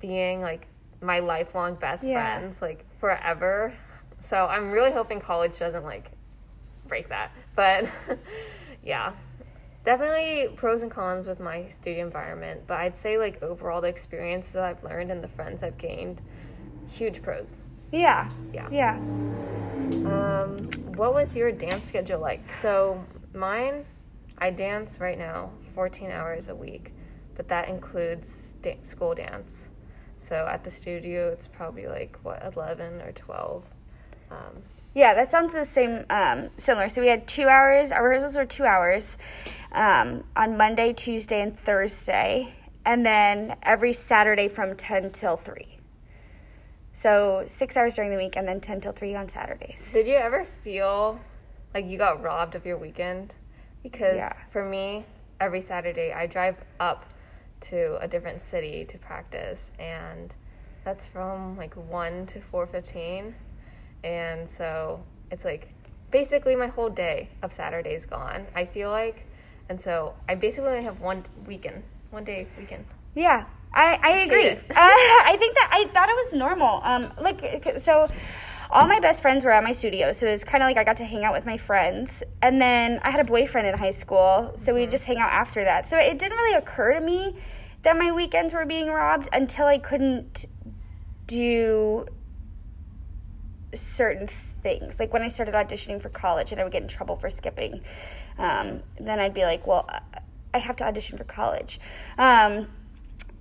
[0.00, 0.66] being like
[1.00, 2.38] my lifelong best yeah.
[2.38, 3.72] friends like forever.
[4.20, 6.10] So I'm really hoping college doesn't like
[6.88, 7.30] break that.
[7.54, 7.86] But
[8.84, 9.12] yeah.
[9.82, 14.52] Definitely pros and cons with my studio environment, but I'd say like overall the experiences
[14.52, 16.20] that I've learned and the friends I've gained,
[16.86, 17.56] huge pros.
[17.92, 18.30] Yeah.
[18.52, 18.68] Yeah.
[18.70, 18.96] Yeah.
[20.06, 22.52] Um, what was your dance schedule like?
[22.54, 23.84] So mine,
[24.38, 26.92] I dance right now 14 hours a week,
[27.36, 29.68] but that includes da- school dance.
[30.18, 33.64] So at the studio, it's probably like what eleven or twelve.
[34.30, 34.62] Um,
[34.94, 36.88] yeah, that sounds the same, um, similar.
[36.90, 37.90] So we had two hours.
[37.90, 39.16] Our rehearsals were two hours
[39.72, 42.52] um, on Monday, Tuesday, and Thursday,
[42.84, 45.69] and then every Saturday from 10 till 3.
[47.00, 49.88] So six hours during the week and then 10 till 3 on Saturdays.
[49.90, 51.18] Did you ever feel
[51.72, 53.32] like you got robbed of your weekend?
[53.82, 54.30] Because Yeah.
[54.50, 55.06] for me,
[55.40, 57.06] every Saturday I drive up
[57.70, 60.34] to a different city to practice, and
[60.84, 63.34] that's from like one to four fifteen,
[64.04, 65.68] and so it's like
[66.10, 68.46] basically my whole day of Saturday's gone.
[68.54, 69.24] I feel like,
[69.70, 72.84] and so I basically only have one weekend, one day weekend.
[73.14, 74.50] Yeah, I, I agree.
[74.50, 76.80] uh, I think that I thought it was normal.
[76.82, 78.08] Um, like so,
[78.70, 80.84] all my best friends were at my studio, so it was kind of like I
[80.84, 82.22] got to hang out with my friends.
[82.42, 85.64] And then I had a boyfriend in high school, so we'd just hang out after
[85.64, 85.86] that.
[85.86, 87.36] So it didn't really occur to me
[87.82, 90.46] that my weekends were being robbed until I couldn't
[91.26, 92.06] do
[93.74, 94.28] certain
[94.62, 94.98] things.
[94.98, 97.80] Like when I started auditioning for college and I would get in trouble for skipping,
[98.38, 99.88] um, then I'd be like, well,
[100.52, 101.80] I have to audition for college.
[102.18, 102.68] Um,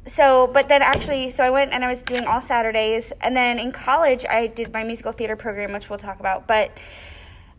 [0.06, 3.60] so, but then actually, so I went and I was doing all Saturdays, and then
[3.60, 6.48] in college I did my musical theater program, which we'll talk about.
[6.48, 6.72] But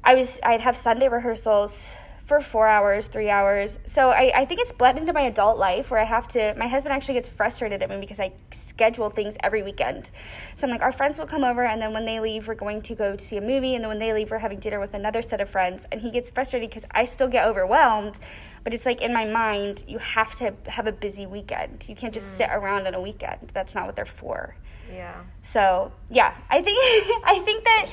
[0.03, 1.87] I was I'd have Sunday rehearsals
[2.31, 3.81] for four hours, three hours.
[3.87, 6.55] So I, I think it's bled into my adult life where I have to.
[6.57, 10.11] My husband actually gets frustrated at me because I schedule things every weekend.
[10.55, 12.83] So I'm like, our friends will come over, and then when they leave, we're going
[12.83, 14.94] to go to see a movie, and then when they leave, we're having dinner with
[14.94, 15.87] another set of friends.
[15.90, 18.20] And he gets frustrated because I still get overwhelmed.
[18.62, 21.87] But it's like in my mind, you have to have a busy weekend.
[21.88, 23.51] You can't just sit around on a weekend.
[23.55, 24.55] That's not what they're for.
[24.92, 25.14] Yeah.
[25.42, 26.79] So yeah, I think
[27.25, 27.87] I think that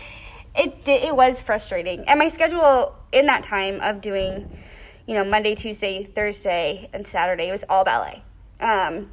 [0.56, 4.50] it did, it was frustrating, and my schedule in that time of doing,
[5.06, 8.24] you know, Monday, Tuesday, Thursday, and Saturday was all ballet,
[8.60, 9.10] um,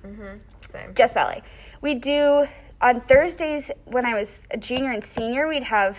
[0.73, 0.95] Same.
[0.95, 1.43] just ballet.
[1.83, 2.47] We do
[2.81, 5.99] on Thursdays when I was a junior and senior, we'd have.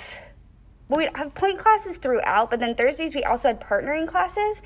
[0.88, 4.62] Well, We'd have pointe classes throughout, but then Thursdays we also had partnering classes.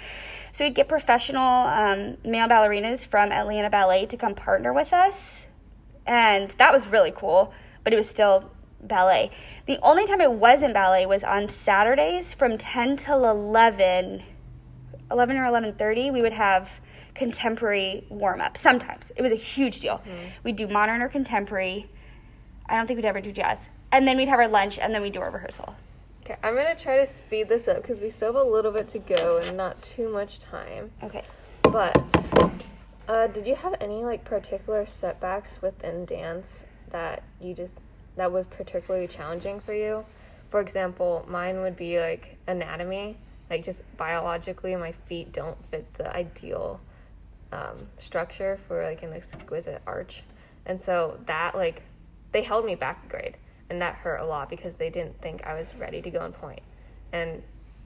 [0.51, 5.45] So we'd get professional um, male ballerinas from Atlanta Ballet to come partner with us.
[6.05, 7.53] And that was really cool
[7.83, 8.51] but it was still
[8.81, 9.31] ballet.
[9.65, 14.23] The only time it wasn't ballet was on saturdays from 10 till 11
[15.11, 16.69] 11 or 11.30 we would have
[17.15, 19.11] contemporary warm-up sometimes.
[19.15, 20.01] It was a huge deal.
[20.43, 21.89] We'd do modern or contemporary.
[22.67, 23.69] I don't think we'd ever do jazz.
[23.91, 25.75] And then we'd have our lunch and then we'd do our rehearsal
[26.29, 28.87] Okay, I'm gonna try to speed this up because we still have a little bit
[28.89, 30.91] to go and not too much time.
[31.01, 31.23] okay
[31.63, 31.97] But
[33.07, 37.73] uh, did you have any like particular setbacks within dance that you just
[38.15, 40.05] that was particularly challenging for you?
[40.51, 43.17] For example, mine would be like anatomy.
[43.49, 46.79] Like just biologically, my feet don't fit the ideal
[47.51, 50.21] um, structure for like an exquisite arch,
[50.67, 51.81] and so that like
[52.33, 53.37] they held me back a grade,
[53.69, 56.33] and that hurt a lot because they didn't think I was ready to go in
[56.33, 56.61] pointe,
[57.13, 57.41] and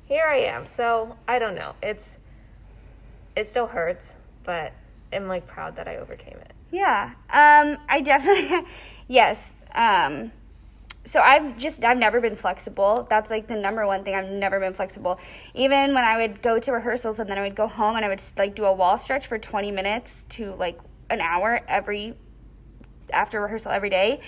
[0.05, 0.67] here I am.
[0.67, 1.73] So I don't know.
[1.81, 2.17] It's
[3.35, 4.73] it still hurts, but
[5.11, 6.53] I'm like proud that I overcame it.
[6.71, 8.65] Yeah, um, I definitely,
[9.07, 9.39] yes.
[9.75, 10.31] Um,
[11.05, 13.05] so I've just, I've never been flexible.
[13.09, 14.15] That's like the number one thing.
[14.15, 15.19] I've never been flexible.
[15.53, 18.07] Even when I would go to rehearsals and then I would go home and I
[18.07, 22.15] would like do a wall stretch for 20 minutes to like an hour every,
[23.11, 24.21] after rehearsal every day,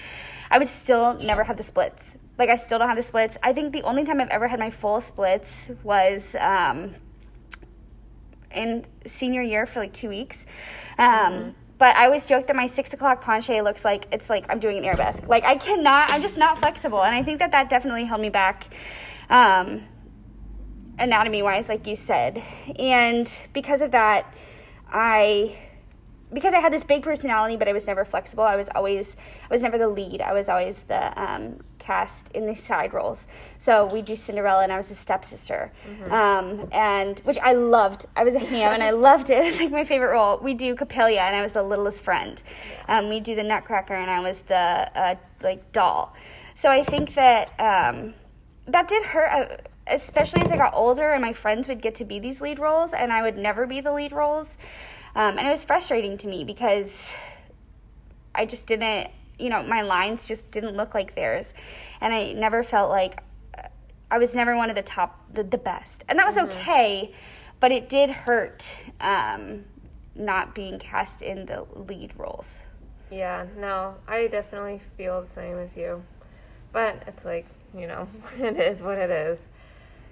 [0.50, 2.16] I would still never have the splits.
[2.38, 3.38] Like I still don't have the splits.
[3.42, 6.94] I think the only time I've ever had my full splits was, um,
[8.52, 10.46] in senior year for like two weeks.
[10.98, 14.60] Um, But I always joke that my six o'clock penché looks like it's like I'm
[14.60, 15.28] doing an arabesque.
[15.28, 18.30] Like I cannot, I'm just not flexible, and I think that that definitely held me
[18.30, 18.74] back,
[19.30, 19.84] um,
[20.98, 22.42] anatomy wise, like you said.
[22.80, 24.34] And because of that,
[24.90, 25.58] I
[26.36, 28.44] because I had this big personality, but I was never flexible.
[28.44, 29.16] I was always,
[29.50, 30.22] I was never the lead.
[30.22, 33.26] I was always the um, cast in the side roles.
[33.58, 35.72] So we do Cinderella, and I was the stepsister,
[36.12, 38.06] um, and which I loved.
[38.16, 39.46] I was a ham, and I loved it.
[39.46, 40.38] It's like my favorite role.
[40.40, 42.42] We do Coppélia, and I was the littlest friend.
[42.88, 46.14] Um, we do the Nutcracker, and I was the uh, like doll.
[46.56, 48.14] So I think that um,
[48.68, 49.30] that did hurt.
[49.32, 52.58] Uh, especially as I got older and my friends would get to be these lead
[52.58, 54.58] roles and I would never be the lead roles.
[55.16, 57.10] Um, and it was frustrating to me because
[58.34, 61.54] I just didn't, you know, my lines just didn't look like theirs.
[62.02, 63.22] And I never felt like
[64.12, 66.04] I was never one of the top, the, the best.
[66.10, 67.14] And that was okay,
[67.60, 68.64] but it did hurt
[69.00, 69.64] um,
[70.16, 72.60] not being cast in the lead roles.
[73.10, 76.04] Yeah, no, I definitely feel the same as you.
[76.72, 78.08] But it's like, you know,
[78.40, 79.40] it is what it is.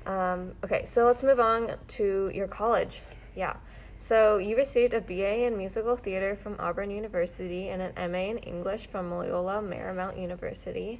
[0.06, 3.02] Um, okay, so let's move on to your college.
[3.36, 3.56] Yeah.
[4.04, 8.38] So you received a BA in musical theater from Auburn University and an MA in
[8.40, 11.00] English from Loyola Marymount University.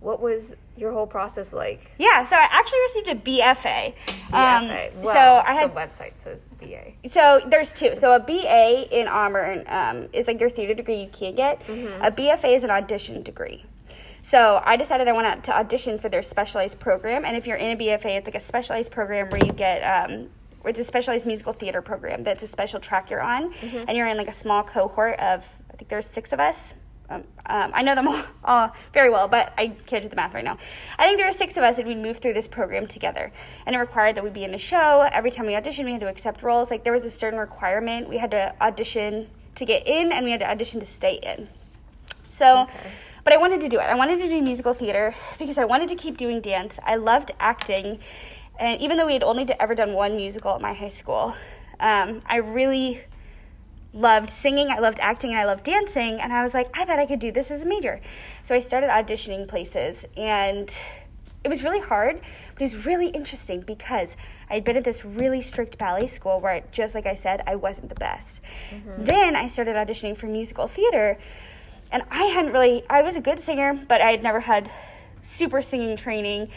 [0.00, 1.90] what was your whole process like?
[1.96, 3.94] Yeah, so I actually received a BFA.
[4.28, 4.34] BFA.
[4.34, 7.08] Um, well, so I had the website says BA.
[7.08, 7.96] So there's two.
[7.96, 11.62] So a BA in Auburn um, is like your theater degree you can get.
[12.02, 13.64] A BFA is an audition degree.
[14.20, 17.70] So I decided I wanted to audition for their specialized program, and if you're in
[17.70, 19.80] a BFA, it's like a specialized program where you get.
[19.80, 20.28] Um,
[20.66, 22.22] it's a specialized musical theater program.
[22.24, 25.44] That's a special track you're on, and you're in like a small cohort of.
[25.72, 26.56] I think there's six of us.
[27.08, 30.34] Um, um, I know them all, all very well, but I can't do the math
[30.34, 30.58] right now.
[30.98, 33.30] I think there were six of us, and we moved through this program together.
[33.64, 35.08] And it required that we be in a show.
[35.12, 36.70] Every time we auditioned, we had to accept roles.
[36.70, 38.08] Like there was a certain requirement.
[38.08, 41.48] We had to audition to get in, and we had to audition to stay in.
[42.28, 42.90] So, Okay.
[43.22, 43.82] but I wanted to do it.
[43.84, 46.78] I wanted to do musical theater because I wanted to keep doing dance.
[46.84, 48.00] I loved acting,
[48.58, 51.34] and even though we had only ever done one musical at my high school,
[51.80, 53.02] um, I really
[53.92, 56.20] loved singing, I loved acting, and I loved dancing.
[56.20, 58.00] And I was like, I bet I could do this as a major.
[58.42, 60.70] So I started auditioning places, and
[61.44, 62.20] it was really hard,
[62.54, 64.16] but it was really interesting because
[64.50, 67.88] I'd been at this really strict ballet school where, just like I said, I wasn't
[67.88, 68.40] the best.
[69.04, 71.18] Then I started auditioning for musical theater,
[71.90, 74.70] and I hadn't really, I was a good singer, but I had never had
[75.22, 76.48] super singing training.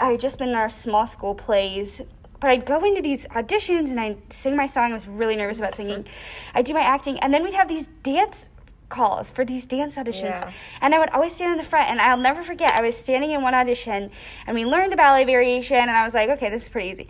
[0.00, 2.00] I had just been in our small school plays,
[2.40, 4.90] but I'd go into these auditions and I'd sing my song.
[4.90, 6.06] I was really nervous about singing.
[6.54, 8.48] I'd do my acting, and then we'd have these dance
[8.88, 10.22] calls for these dance auditions.
[10.22, 10.52] Yeah.
[10.80, 13.30] And I would always stand in the front, and I'll never forget, I was standing
[13.30, 14.10] in one audition,
[14.46, 17.08] and we learned a ballet variation, and I was like, okay, this is pretty easy.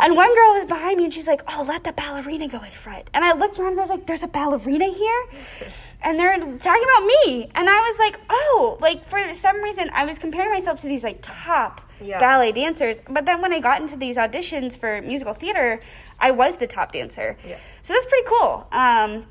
[0.00, 2.72] And one girl was behind me, and she's like, oh, let the ballerina go in
[2.72, 3.08] front.
[3.14, 5.24] And I looked around, and I was like, there's a ballerina here?
[6.02, 7.50] And they're talking about me.
[7.54, 11.02] And I was like, oh, like for some reason, I was comparing myself to these
[11.02, 12.20] like top Yeah.
[12.20, 13.00] ballet dancers.
[13.08, 15.80] But then when I got into these auditions for musical theater,
[16.20, 17.36] I was the top dancer.
[17.46, 17.58] Yeah.
[17.82, 18.68] So that's pretty cool.
[18.72, 19.26] Um,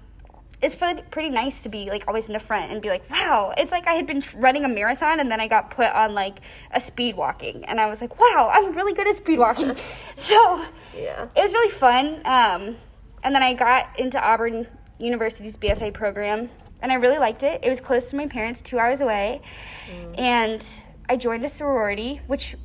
[0.62, 3.54] it's pretty, pretty nice to be like always in the front and be like, wow.
[3.58, 6.39] It's like I had been running a marathon and then I got put on like
[6.71, 7.63] a speed walking.
[7.65, 9.75] And I was like, wow, I'm really good at speed walking.
[10.15, 10.63] so
[10.97, 11.28] Yeah.
[11.36, 12.21] it was really fun.
[12.25, 12.78] Um,
[13.23, 14.67] and then I got into Auburn
[14.99, 16.49] University's BFA program,
[16.81, 17.62] and I really liked it.
[17.63, 19.41] It was close to my parents, two hours away,
[19.89, 20.19] mm.
[20.19, 20.65] and
[21.10, 22.55] I joined a sorority, which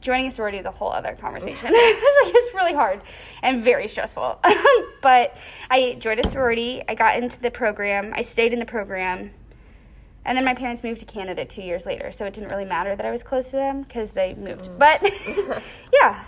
[0.00, 1.58] joining a sorority is a whole other conversation.
[1.72, 3.00] it's like it's really hard
[3.42, 4.38] and very stressful.
[5.02, 5.36] but
[5.70, 6.82] I joined a sorority.
[6.88, 8.12] I got into the program.
[8.14, 9.32] I stayed in the program.
[10.26, 12.96] And then my parents moved to Canada two years later, so it didn't really matter
[12.96, 14.66] that I was close to them because they moved.
[14.66, 14.78] Mm.
[14.78, 15.02] But
[15.92, 16.24] yeah,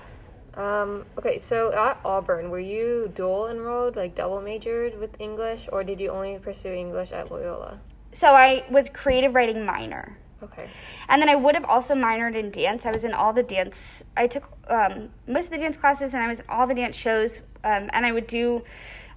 [0.56, 5.84] Um, okay, so at Auburn, were you dual enrolled, like double majored with English, or
[5.84, 7.78] did you only pursue English at Loyola?
[8.16, 10.16] so I was creative writing minor.
[10.42, 10.68] Okay.
[11.08, 12.86] And then I would have also minored in dance.
[12.86, 14.02] I was in all the dance.
[14.16, 16.96] I took um, most of the dance classes, and I was in all the dance
[16.96, 17.40] shows.
[17.62, 18.62] Um, and I would do,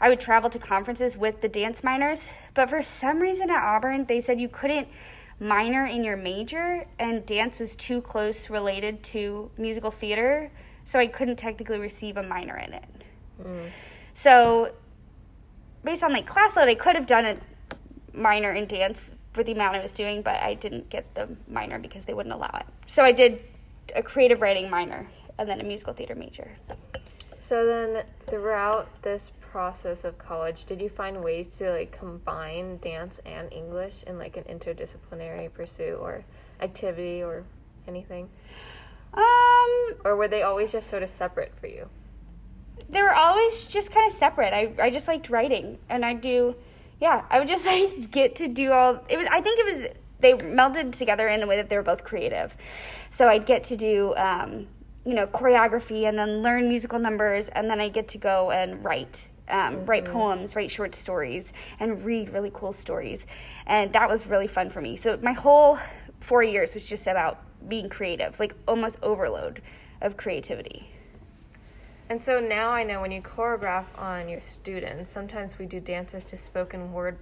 [0.02, 2.26] I would travel to conferences with the dance minors.
[2.54, 4.90] But for some reason at Auburn, they said you couldn't
[5.40, 10.52] minor in your major, and dance was too close related to musical theater,
[10.90, 12.84] so I couldn't technically receive a minor in it.
[13.44, 13.70] Mm.
[14.16, 14.72] So,
[15.84, 17.38] based on like class load, I could have done a
[18.12, 21.78] minor in dance for the amount I was doing, but I didn't get the minor
[21.78, 22.66] because they wouldn't allow it.
[22.88, 23.44] So I did
[23.96, 26.58] a creative writing minor and then a musical theater major.
[27.40, 33.20] So then, throughout this process of college, did you find ways to like combine dance
[33.28, 36.26] and English in like an interdisciplinary pursuit or
[36.62, 37.44] activity or
[37.88, 38.28] anything?
[39.14, 41.90] Um, Or were they always just sort of separate for you?
[42.90, 44.54] they were always just kind of separate.
[44.54, 46.56] I, I just liked writing, and I do,
[47.00, 49.04] yeah, I would just like get to do all.
[49.10, 51.84] It was I think it was they melded together in the way that they were
[51.84, 52.56] both creative.
[53.12, 54.68] So I'd get to do, um,
[55.06, 58.84] you know, choreography, and then learn musical numbers, and then I get to go and
[58.84, 59.28] write.
[59.50, 63.26] Um, Write poems, write short stories, and read really cool stories.
[63.66, 64.96] And that was really fun for me.
[64.96, 65.80] So, my whole
[66.20, 69.62] four years was just about being creative, like almost overload
[70.02, 70.90] of creativity.
[72.10, 76.24] And so now I know when you choreograph on your students, sometimes we do dances
[76.26, 77.18] to spoken word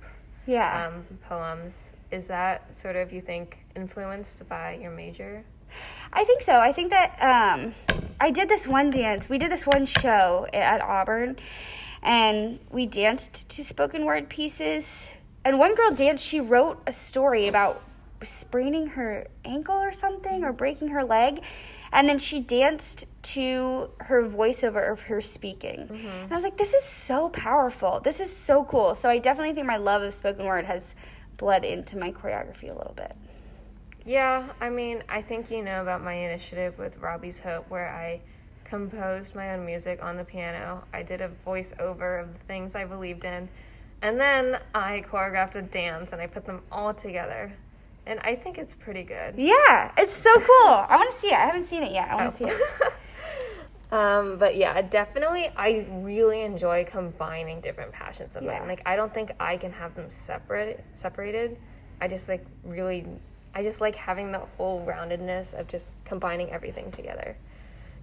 [0.45, 0.87] Yeah.
[0.87, 1.81] um, poems.
[2.09, 5.43] Is that sort of, you think, influenced by your major?
[6.13, 6.57] I think so.
[6.57, 7.75] I think that um,
[8.21, 9.27] I did this one dance.
[9.27, 11.35] We did this one show at Auburn,
[12.01, 15.09] and we danced to spoken word pieces.
[15.43, 16.23] And one girl danced.
[16.23, 17.81] She wrote a story about
[18.23, 21.41] spraining her ankle or something, or breaking her leg,
[21.91, 25.87] and then she danced to her voiceover of her speaking.
[25.87, 26.07] Mm-hmm.
[26.07, 27.99] And I was like, "This is so powerful.
[27.99, 30.95] This is so cool." So I definitely think my love of spoken word has
[31.37, 33.15] bled into my choreography a little bit.
[34.05, 38.21] Yeah, I mean, I think you know about my initiative with Robbie's Hope, where I
[38.63, 40.83] composed my own music on the piano.
[40.93, 43.49] I did a voiceover of the things I believed in,
[44.01, 47.51] and then I choreographed a dance and I put them all together.
[48.07, 49.35] And I think it's pretty good.
[49.37, 50.67] Yeah, it's so cool.
[50.67, 51.33] I want to see it.
[51.33, 52.09] I haven't seen it yet.
[52.09, 52.93] I want to see it.
[53.91, 58.59] um, but yeah, definitely, I really enjoy combining different passions of Yeah.
[58.59, 58.67] mine.
[58.67, 61.57] Like, I don't think I can have them separate, separated.
[61.99, 63.05] I just like really,
[63.53, 67.35] I just like having the whole roundedness of just combining everything together.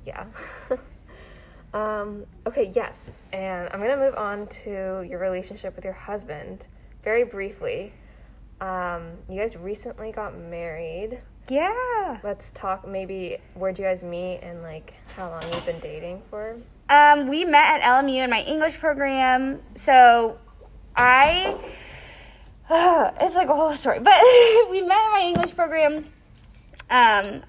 [0.04, 0.26] Yeah.
[1.72, 6.66] um, okay, yes, and I'm gonna move on to your relationship with your husband
[7.02, 7.92] very briefly.
[8.60, 11.20] Um, you guys recently got married.
[11.48, 12.18] Yeah.
[12.22, 16.56] Let's talk maybe where'd you guys meet and like how long you've been dating for?
[16.88, 19.60] Um, we met at LMU in my English program.
[19.74, 20.38] So
[20.96, 21.56] I,
[23.20, 24.14] it's like a whole story, but
[24.70, 26.06] we met in my English program.
[26.90, 27.42] Um,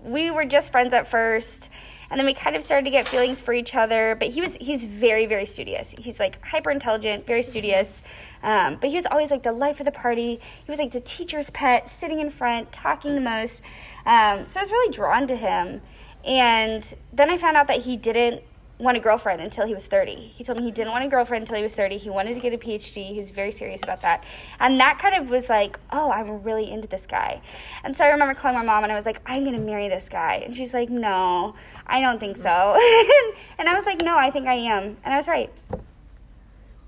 [0.00, 1.70] we were just friends at first,
[2.10, 4.16] and then we kind of started to get feelings for each other.
[4.18, 5.94] But he was he's very very studious.
[5.96, 8.02] He's like hyper intelligent, very studious.
[8.44, 10.38] Um, but he was always like the life of the party.
[10.64, 13.62] He was like the teacher's pet, sitting in front, talking the most.
[14.06, 15.80] Um, so I was really drawn to him.
[16.24, 18.42] And then I found out that he didn't
[18.78, 20.14] want a girlfriend until he was 30.
[20.14, 21.96] He told me he didn't want a girlfriend until he was 30.
[21.96, 23.12] He wanted to get a PhD.
[23.14, 24.24] He was very serious about that.
[24.58, 27.40] And that kind of was like, oh, I'm really into this guy.
[27.82, 29.88] And so I remember calling my mom and I was like, I'm going to marry
[29.88, 30.42] this guy.
[30.44, 31.54] And she's like, no,
[31.86, 32.48] I don't think so.
[33.58, 34.96] and I was like, no, I think I am.
[35.04, 35.52] And I was right.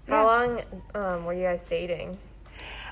[0.09, 0.63] How long
[0.95, 2.17] um, were you guys dating?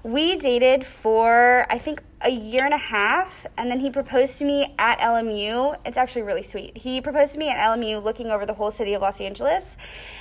[0.03, 4.45] We dated for I think a year and a half, and then he proposed to
[4.45, 5.77] me at LMU.
[5.87, 6.77] It's actually really sweet.
[6.77, 9.77] He proposed to me at LMU, looking over the whole city of Los Angeles,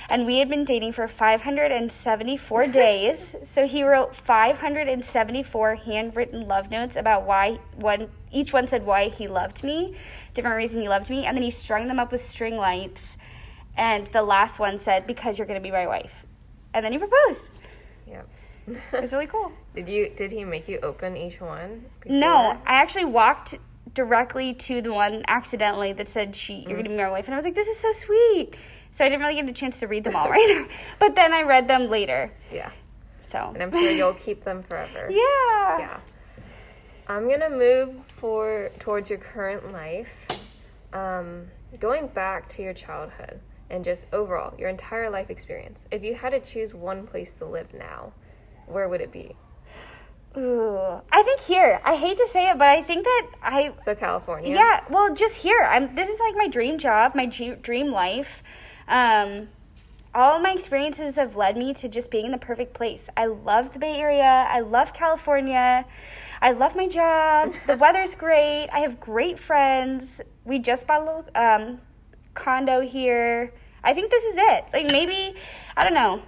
[0.08, 3.34] and we had been dating for 574 days.
[3.44, 9.28] So he wrote 574 handwritten love notes about why one each one said why he
[9.28, 9.96] loved me,
[10.32, 13.16] different reason he loved me, and then he strung them up with string lights.
[13.76, 16.23] And the last one said, "Because you're going to be my wife,"
[16.74, 17.50] and then he proposed.
[18.06, 18.28] Yep.
[18.66, 19.52] It was really cool.
[19.74, 21.86] did you did he make you open each one?
[22.04, 22.58] No.
[22.66, 23.54] I actually walked
[23.94, 27.36] directly to the one accidentally that said she you're gonna be my wife, and I
[27.36, 28.54] was like, this is so sweet.
[28.90, 30.68] So I didn't really get a chance to read them all right there,
[30.98, 32.32] but then I read them later.
[32.52, 32.70] Yeah.
[33.30, 35.08] So And I'm sure you'll keep them forever.
[35.10, 35.78] yeah.
[35.78, 36.00] Yeah.
[37.08, 40.08] I'm gonna move for towards your current life.
[40.92, 41.48] Um,
[41.80, 43.40] going back to your childhood
[43.74, 45.80] and just overall your entire life experience.
[45.90, 48.12] If you had to choose one place to live now,
[48.66, 49.34] where would it be?
[50.36, 50.78] Ooh,
[51.12, 51.80] I think here.
[51.84, 54.54] I hate to say it, but I think that I So California.
[54.54, 55.68] Yeah, well, just here.
[55.68, 55.94] I'm.
[55.94, 58.42] This is like my dream job, my g- dream life.
[58.88, 59.48] Um,
[60.14, 63.06] all my experiences have led me to just being in the perfect place.
[63.16, 64.46] I love the Bay Area.
[64.48, 65.84] I love California.
[66.40, 67.52] I love my job.
[67.66, 68.68] The weather's great.
[68.72, 70.20] I have great friends.
[70.44, 71.80] We just bought a little um,
[72.34, 73.52] condo here.
[73.84, 74.64] I think this is it.
[74.72, 75.34] Like maybe,
[75.76, 76.22] I don't know.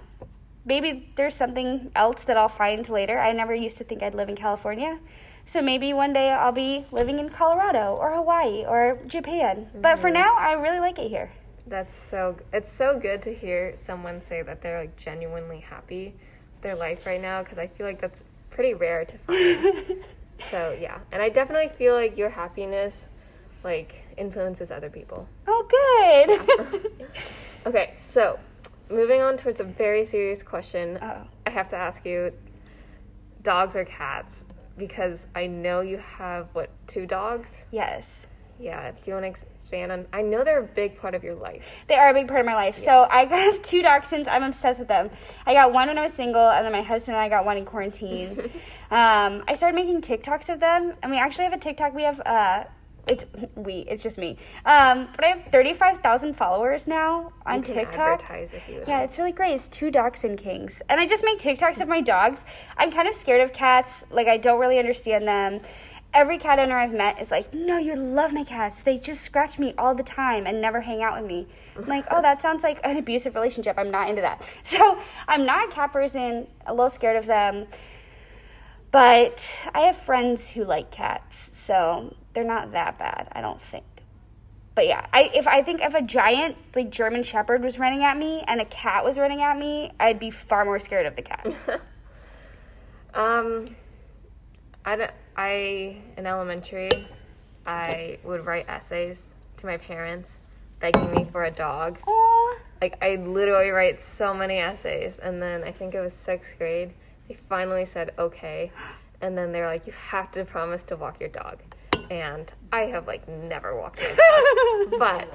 [0.65, 3.19] Maybe there's something else that I'll find later.
[3.19, 4.99] I never used to think I'd live in California.
[5.45, 9.69] So maybe one day I'll be living in Colorado or Hawaii or Japan.
[9.75, 10.15] But for mm-hmm.
[10.15, 11.31] now, I really like it here.
[11.67, 12.37] That's so.
[12.53, 16.13] It's so good to hear someone say that they're like genuinely happy
[16.53, 20.03] with their life right now because I feel like that's pretty rare to find.
[20.51, 23.05] so yeah, and I definitely feel like your happiness
[23.63, 25.27] like influences other people.
[25.47, 26.91] oh, good.
[27.65, 28.39] Okay, so
[28.89, 30.99] moving on towards a very serious question.
[31.01, 31.21] oh.
[31.45, 32.31] I have to ask you
[33.47, 34.43] dogs or cats?
[34.77, 37.49] Because I know you have what, two dogs?
[37.71, 38.27] Yes.
[38.59, 41.35] Yeah, do you want to expand on I know they're a big part of your
[41.35, 41.63] life.
[41.87, 42.77] They are a big part of my life.
[42.77, 44.27] So I have two dachshunds.
[44.27, 45.09] I'm obsessed with them.
[45.45, 47.57] I got one when I was single, and then my husband and I got one
[47.57, 48.39] in quarantine.
[48.91, 51.93] um, I started making TikToks of them, and we actually have a TikTok.
[51.93, 52.63] We have uh,
[53.09, 54.37] it's we, it's just me.
[54.65, 58.21] Um, but I have 35,000 followers now on TikTok.
[58.21, 59.53] advertise if you Yeah, it's really great.
[59.53, 60.81] It's two dachshund kings.
[60.89, 62.43] And I just make TikToks of my dogs.
[62.77, 64.03] I'm kind of scared of cats.
[64.09, 65.61] Like, I don't really understand them.
[66.13, 68.81] Every cat owner I've met is like, no, you love my cats.
[68.81, 71.47] They just scratch me all the time and never hang out with me.
[71.75, 73.77] I'm like, oh, that sounds like an abusive relationship.
[73.77, 74.41] I'm not into that.
[74.63, 77.67] So I'm not a cat person, a little scared of them.
[78.91, 83.83] But I have friends who like cats, so they're not that bad, I don't think.
[84.75, 88.15] But yeah, I if I think if a giant like German Shepherd was running at
[88.15, 91.23] me and a cat was running at me, I'd be far more scared of the
[91.23, 91.47] cat.
[93.15, 93.75] Um,
[94.85, 97.07] I, don't- I in elementary,
[97.65, 99.23] I would write essays
[99.57, 100.37] to my parents
[100.79, 101.97] begging me for a dog.
[102.05, 102.57] Aw.
[102.79, 106.93] Like I literally write so many essays, and then I think it was sixth grade.
[107.27, 108.71] They finally said okay,
[109.21, 111.57] and then they're like, "You have to promise to walk your dog,"
[112.09, 115.33] and I have like never walked dog, but.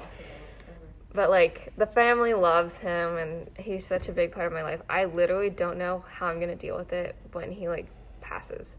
[1.15, 4.81] But like the family loves him and he's such a big part of my life.
[4.89, 7.87] I literally don't know how I'm gonna deal with it when he like
[8.23, 8.77] passes.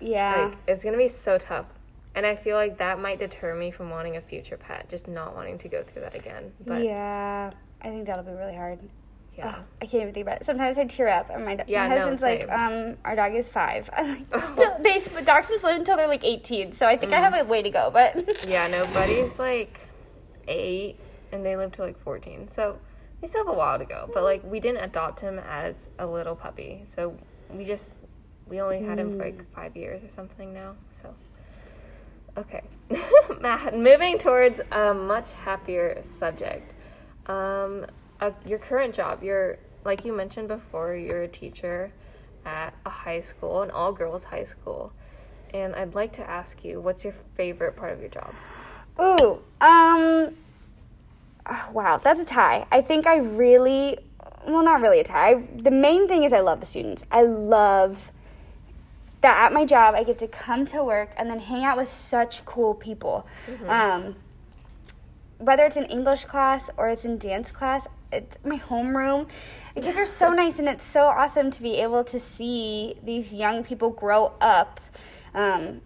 [0.00, 0.46] Yeah.
[0.46, 1.66] Like it's gonna be so tough.
[2.14, 5.34] And I feel like that might deter me from wanting a future pet, just not
[5.34, 6.52] wanting to go through that again.
[6.64, 7.50] But yeah.
[7.82, 8.78] I think that'll be really hard.
[9.36, 9.48] Yeah.
[9.48, 10.44] Ugh, I can't even think about it.
[10.44, 13.34] Sometimes I tear up, and my, do- Yeah, my no, husband's like, um, "Our dog
[13.34, 13.90] is five.
[13.92, 17.34] I'm like, Still, they dachshunds live until they're like eighteen, so I think I have
[17.34, 17.90] a way to go.
[17.92, 19.78] But Yeah, no, Buddy's like
[20.48, 20.96] eight
[21.34, 22.48] and they live till like 14.
[22.48, 22.78] So
[23.20, 24.08] we still have a while to go.
[24.14, 26.82] But like we didn't adopt him as a little puppy.
[26.84, 27.16] So
[27.50, 27.90] we just,
[28.46, 30.76] we only had him for like five years or something now.
[31.02, 31.14] So,
[32.38, 32.62] okay.
[33.40, 36.74] Matt, moving towards a much happier subject.
[37.26, 37.86] Um,
[38.20, 41.92] uh, your current job, you're, like you mentioned before, you're a teacher
[42.44, 44.92] at a high school, an all girls high school.
[45.52, 48.34] And I'd like to ask you, what's your favorite part of your job?
[49.00, 50.34] Ooh, um,
[51.46, 52.66] oh, wow, that's a tie.
[52.70, 53.98] I think I really,
[54.46, 55.42] well, not really a tie.
[55.56, 57.04] The main thing is I love the students.
[57.10, 58.10] I love
[59.20, 61.88] that at my job I get to come to work and then hang out with
[61.88, 63.26] such cool people.
[63.66, 64.16] Um,
[65.38, 69.28] whether it's in English class or it's in dance class, it's my homeroom.
[69.74, 73.34] The kids are so nice, and it's so awesome to be able to see these
[73.34, 74.80] young people grow up.
[75.34, 75.80] Um,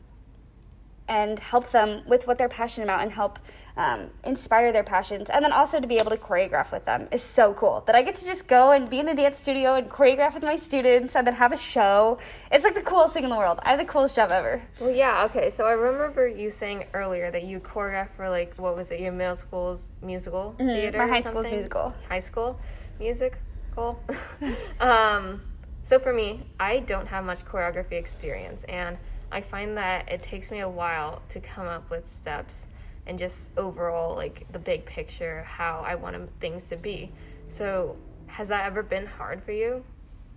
[1.09, 3.39] and help them with what they're passionate about and help
[3.79, 5.31] um, inspire their passions.
[5.31, 7.83] And then also to be able to choreograph with them is so cool.
[7.87, 10.43] That I get to just go and be in a dance studio and choreograph with
[10.43, 12.19] my students and then have a show.
[12.51, 13.61] It's like the coolest thing in the world.
[13.63, 14.61] I have the coolest job ever.
[14.81, 15.51] Well, yeah, okay.
[15.51, 19.01] So I remember you saying earlier that you choreographed for like what was it?
[19.01, 20.99] Your middle school's musical theater.
[20.99, 21.95] my high school's musical.
[22.09, 22.59] High school
[22.99, 23.39] musical.
[24.81, 25.41] um,
[25.85, 28.99] so for me, I don't have much choreography experience, and
[29.31, 32.67] I find that it takes me a while to come up with steps
[33.07, 37.11] and just overall like the big picture how I want things to be.
[37.49, 39.85] So has that ever been hard for you?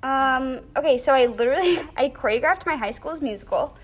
[0.04, 3.78] Um, okay, so I literally I choreographed my high school's musical,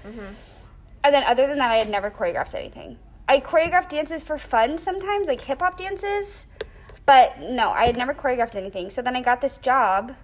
[1.03, 2.97] and then other than that, I had never choreographed anything.
[3.29, 6.47] I choreographed dances for fun sometimes, like hip hop dances,
[7.05, 8.89] but no, I had never choreographed anything.
[8.89, 10.15] So then I got this job,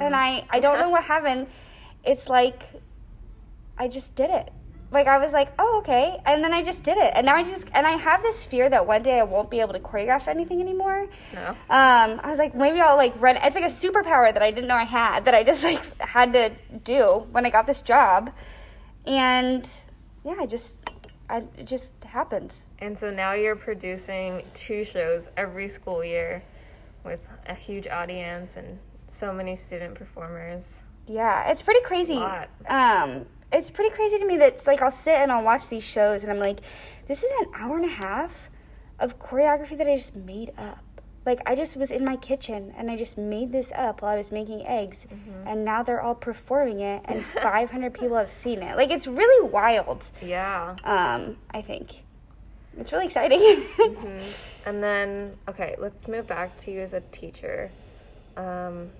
[0.00, 1.48] and I I don't know what happened.
[2.04, 2.62] It's like
[3.78, 4.50] I just did it.
[4.92, 7.42] Like I was like, oh okay, and then I just did it, and now I
[7.42, 10.28] just and I have this fear that one day I won't be able to choreograph
[10.28, 11.08] anything anymore.
[11.34, 11.48] No.
[11.48, 13.36] Um, I was like, maybe I'll like run.
[13.36, 16.32] It's like a superpower that I didn't know I had that I just like had
[16.34, 16.52] to
[16.84, 18.30] do when I got this job,
[19.06, 19.68] and
[20.24, 20.76] yeah, I just,
[21.28, 22.62] I it just happens.
[22.78, 26.44] And so now you're producing two shows every school year
[27.04, 30.80] with a huge audience and so many student performers.
[31.08, 32.14] Yeah, it's pretty crazy.
[32.14, 32.48] Lot.
[32.68, 33.26] Um,
[33.56, 36.22] it's pretty crazy to me that it's like I'll sit and I'll watch these shows
[36.22, 36.60] and I'm like,
[37.06, 38.50] this is an hour and a half
[38.98, 40.78] of choreography that I just made up.
[41.24, 44.16] Like I just was in my kitchen and I just made this up while I
[44.16, 45.06] was making eggs,
[45.44, 48.76] and now they're all performing it, and 500 people have seen it.
[48.76, 50.04] Like it's really wild.
[50.22, 50.76] Yeah.
[50.84, 52.04] Um, I think
[52.78, 53.64] it's really exciting.
[54.66, 57.70] And then, okay, let's move back to you as a teacher.
[58.36, 58.90] Um,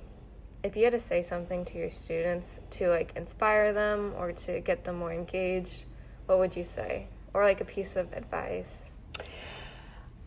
[0.66, 4.60] if you had to say something to your students to like inspire them or to
[4.60, 5.84] get them more engaged,
[6.26, 7.06] what would you say?
[7.32, 8.72] Or like a piece of advice?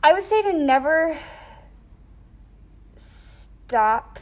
[0.01, 1.17] I would say to never
[2.95, 4.17] stop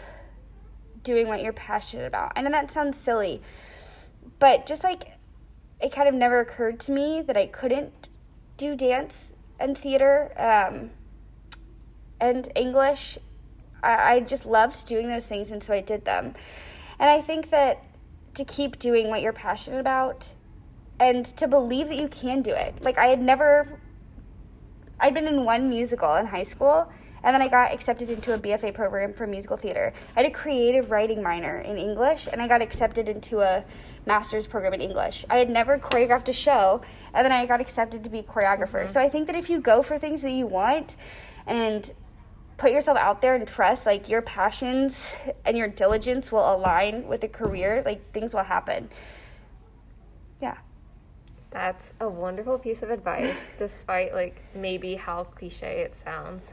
[1.04, 2.34] doing what you're passionate about.
[2.36, 3.42] I know that sounds silly,
[4.40, 5.14] but just like
[5.80, 8.08] it kind of never occurred to me that I couldn't
[8.58, 10.90] do dance and theater um,
[12.20, 13.20] and English.
[13.84, 16.34] I, I just loved doing those things, and so I did them.
[17.00, 17.84] And I think that
[18.36, 20.34] to keep doing what you're passionate about
[21.00, 22.84] and to believe that you can do it.
[22.84, 23.80] Like, I had never
[25.00, 26.92] I'd been in one musical in high school,
[27.24, 29.94] and then I got accepted into a BFA program for musical theater.
[30.16, 33.64] I had a creative writing minor in English, and I got accepted into a
[34.06, 35.26] master's program in English.
[35.30, 36.82] I had never choreographed a show,
[37.14, 38.82] and then I got accepted to be a choreographer.
[38.82, 38.90] Mm-hmm.
[38.90, 40.96] So I think that if you go for things that you want
[41.46, 41.92] and
[42.58, 47.24] put yourself out there and trust like your passions and your diligence will align with
[47.24, 48.90] a career, like things will happen.
[50.42, 50.58] Yeah.
[51.52, 56.48] That's a wonderful piece of advice, despite like maybe how cliche it sounds.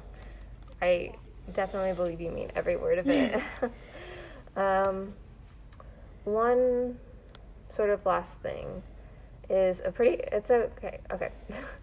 [0.80, 1.14] I
[1.52, 3.42] definitely believe you mean every word of it.
[4.56, 5.14] um,
[6.24, 6.98] one
[7.70, 8.82] sort of last thing
[9.48, 10.22] is a pretty.
[10.32, 11.00] It's a, okay.
[11.10, 11.30] Okay.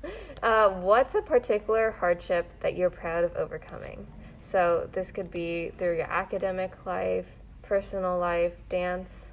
[0.41, 4.07] uh, what's a particular hardship that you're proud of overcoming?
[4.41, 7.27] So this could be through your academic life,
[7.61, 9.27] personal life, dance.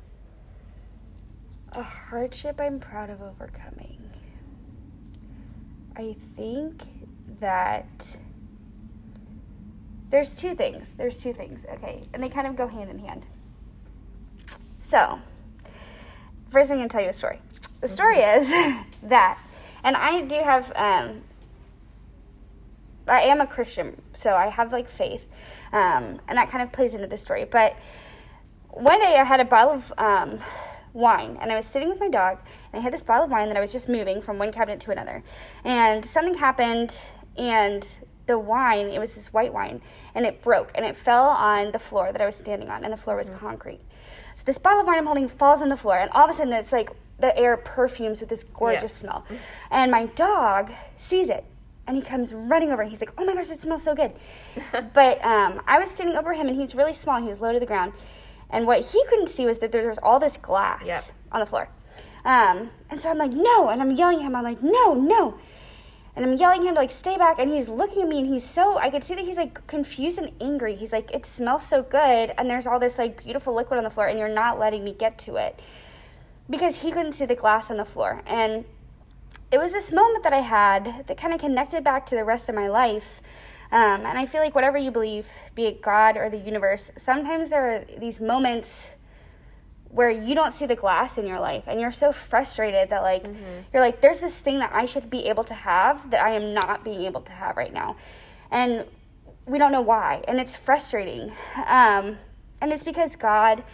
[1.73, 4.11] A hardship I'm proud of overcoming.
[5.97, 6.83] I think
[7.41, 8.17] that
[10.11, 10.93] there's two things.
[10.97, 12.03] There's two things, okay?
[12.15, 13.27] And they kind of go hand in hand.
[14.79, 15.19] So,
[16.51, 17.41] first I'm going to tell you a story.
[17.81, 18.49] the story is
[19.03, 19.39] that,
[19.85, 21.23] and I do have, um,
[23.07, 25.27] I am a Christian, so I have like faith,
[25.73, 27.45] um, and that kind of plays into the story.
[27.45, 27.77] But
[28.71, 30.39] one day I had a bottle of um,
[30.93, 32.39] wine, and I was sitting with my dog,
[32.73, 34.81] and I had this bottle of wine that I was just moving from one cabinet
[34.81, 35.23] to another,
[35.65, 37.01] and something happened,
[37.37, 37.95] and
[38.27, 39.81] the wine, it was this white wine,
[40.15, 42.93] and it broke, and it fell on the floor that I was standing on, and
[42.93, 43.39] the floor was mm-hmm.
[43.39, 43.81] concrete.
[44.35, 46.35] So this bottle of wine I'm holding falls on the floor, and all of a
[46.35, 49.11] sudden it's like the air perfumes with this gorgeous yeah.
[49.11, 49.27] smell.
[49.71, 51.45] And my dog sees it
[51.87, 54.13] and he comes running over and he's like, oh my gosh, it smells so good.
[54.93, 57.21] but um, I was sitting over him and he's really small.
[57.21, 57.93] He was low to the ground.
[58.51, 61.05] And what he couldn't see was that there was all this glass yep.
[61.33, 61.69] on the floor.
[62.25, 63.69] Um, and so I'm like, no.
[63.69, 64.37] And I'm yelling at him.
[64.37, 65.39] I'm like, no, no.
[66.15, 67.39] And I'm yelling at him to like stay back.
[67.39, 70.19] And he's looking at me and he's so, I could see that he's like confused
[70.19, 70.75] and angry.
[70.75, 72.33] He's like, it smells so good.
[72.37, 74.93] And there's all this like beautiful liquid on the floor and you're not letting me
[74.93, 75.61] get to it
[76.51, 78.23] because he couldn't see the glass on the floor.
[78.27, 78.65] And
[79.51, 82.49] it was this moment that I had that kind of connected back to the rest
[82.49, 83.21] of my life.
[83.71, 87.51] Um, and I feel like whatever you believe, be it God or the universe, sometimes
[87.51, 88.87] there are these moments
[89.91, 93.25] where you don't see the glass in your life and you're so frustrated that like
[93.25, 93.61] mm-hmm.
[93.73, 96.53] you're like there's this thing that I should be able to have that I am
[96.53, 97.97] not being able to have right now.
[98.51, 98.85] And
[99.47, 101.33] we don't know why and it's frustrating.
[101.67, 102.19] Um,
[102.61, 103.65] and it's because God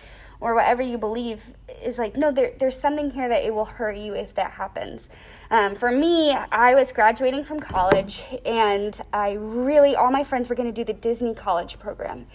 [0.40, 1.42] or whatever you believe
[1.82, 5.08] is like no there, there's something here that it will hurt you if that happens.
[5.50, 10.54] Um, for me i was graduating from college and i really all my friends were
[10.54, 12.26] going to do the disney college program.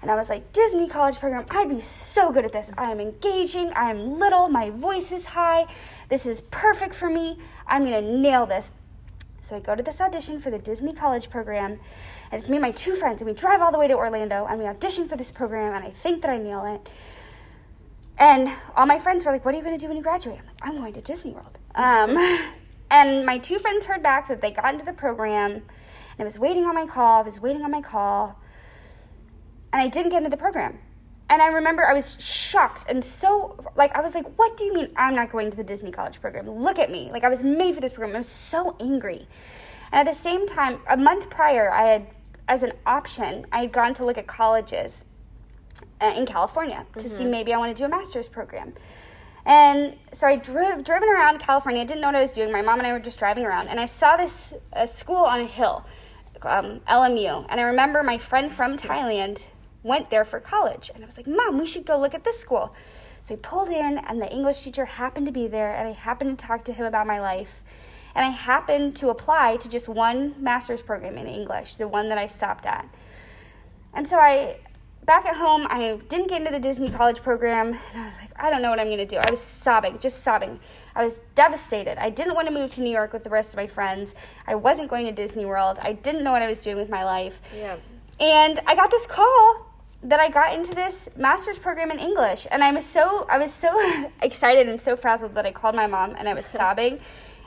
[0.00, 2.70] And i was like disney college program i'd be so good at this.
[2.76, 5.66] I am engaging i am little my voice is high.
[6.08, 7.38] This is perfect for me.
[7.66, 8.70] I'm going to nail this.
[9.40, 11.78] So i go to this audition for the disney college program
[12.32, 14.46] and it's me and my two friends and we drive all the way to orlando
[14.46, 16.88] and we audition for this program and i think that i nail it
[18.22, 20.38] and all my friends were like, What are you going to do when you graduate?
[20.38, 21.58] I'm like, I'm going to Disney World.
[21.74, 22.16] Um,
[22.90, 25.62] and my two friends heard back that they got into the program, and
[26.20, 27.18] I was waiting on my call.
[27.18, 28.38] I was waiting on my call,
[29.72, 30.78] and I didn't get into the program.
[31.30, 34.72] And I remember I was shocked and so, like, I was like, What do you
[34.72, 36.48] mean I'm not going to the Disney College program?
[36.48, 37.10] Look at me.
[37.10, 38.14] Like, I was made for this program.
[38.14, 39.26] I was so angry.
[39.90, 42.06] And at the same time, a month prior, I had,
[42.46, 45.04] as an option, I had gone to look at colleges
[46.02, 47.16] uh, in California to mm-hmm.
[47.16, 48.74] see maybe I want to do a master's program.
[49.44, 51.82] And so I drove driven around California.
[51.82, 52.52] I didn't know what I was doing.
[52.52, 55.40] My mom and I were just driving around, and I saw this a school on
[55.40, 55.84] a hill,
[56.42, 57.46] um, LMU.
[57.48, 59.42] And I remember my friend from Thailand
[59.82, 62.38] went there for college, and I was like, "Mom, we should go look at this
[62.38, 62.72] school."
[63.20, 66.38] So we pulled in, and the English teacher happened to be there, and I happened
[66.38, 67.64] to talk to him about my life.
[68.14, 72.18] And I happened to apply to just one master's program in English, the one that
[72.18, 72.86] I stopped at.
[73.94, 74.58] And so I
[75.04, 78.30] back at home, I didn't get into the Disney college program, and I was like,
[78.36, 79.16] I don't know what I'm going to do.
[79.16, 80.60] I was sobbing, just sobbing.
[80.94, 82.02] I was devastated.
[82.02, 84.14] I didn't want to move to New York with the rest of my friends.
[84.46, 85.78] I wasn't going to Disney World.
[85.82, 87.40] I didn't know what I was doing with my life.
[87.56, 87.76] Yeah.
[88.20, 89.66] And I got this call
[90.04, 93.52] that I got into this master's program in English, and I was so I was
[93.52, 93.70] so
[94.22, 97.00] excited and so frazzled that I called my mom and I was sobbing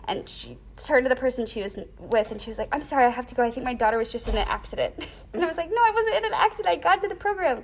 [0.08, 3.06] and she turned to the person she was with and she was like i'm sorry
[3.06, 3.44] i have to go.
[3.44, 4.94] I think my daughter was just in an accident.
[5.34, 6.72] And i was like no i wasn't in an accident.
[6.72, 7.64] I got into the program.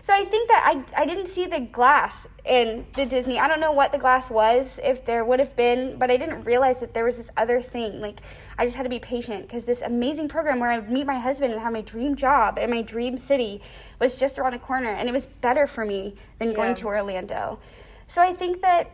[0.00, 3.38] So i think that i, I didn't see the glass in the disney.
[3.38, 6.44] I don't know what the glass was if there would have been but i didn't
[6.44, 8.00] realize that there was this other thing.
[8.00, 8.20] Like
[8.58, 11.18] i just had to be patient because this amazing program where i would meet my
[11.18, 13.60] husband and have my dream job and my dream city
[14.00, 16.56] was just around the corner and it was better for me than yeah.
[16.56, 17.58] going to orlando.
[18.06, 18.90] So i think that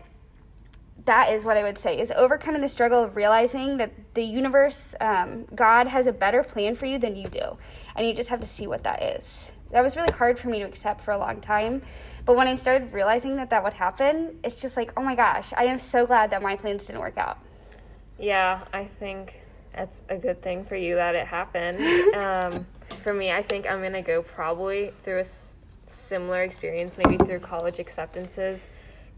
[1.09, 4.95] that is what I would say is overcoming the struggle of realizing that the universe,
[5.01, 7.57] um, God has a better plan for you than you do.
[7.97, 9.51] And you just have to see what that is.
[9.71, 11.81] That was really hard for me to accept for a long time.
[12.27, 15.51] But when I started realizing that that would happen, it's just like, oh my gosh,
[15.57, 17.39] I am so glad that my plans didn't work out.
[18.19, 19.41] Yeah, I think
[19.75, 21.81] that's a good thing for you that it happened.
[22.17, 22.67] um,
[23.03, 25.55] for me, I think I'm going to go probably through a s-
[25.87, 28.67] similar experience, maybe through college acceptances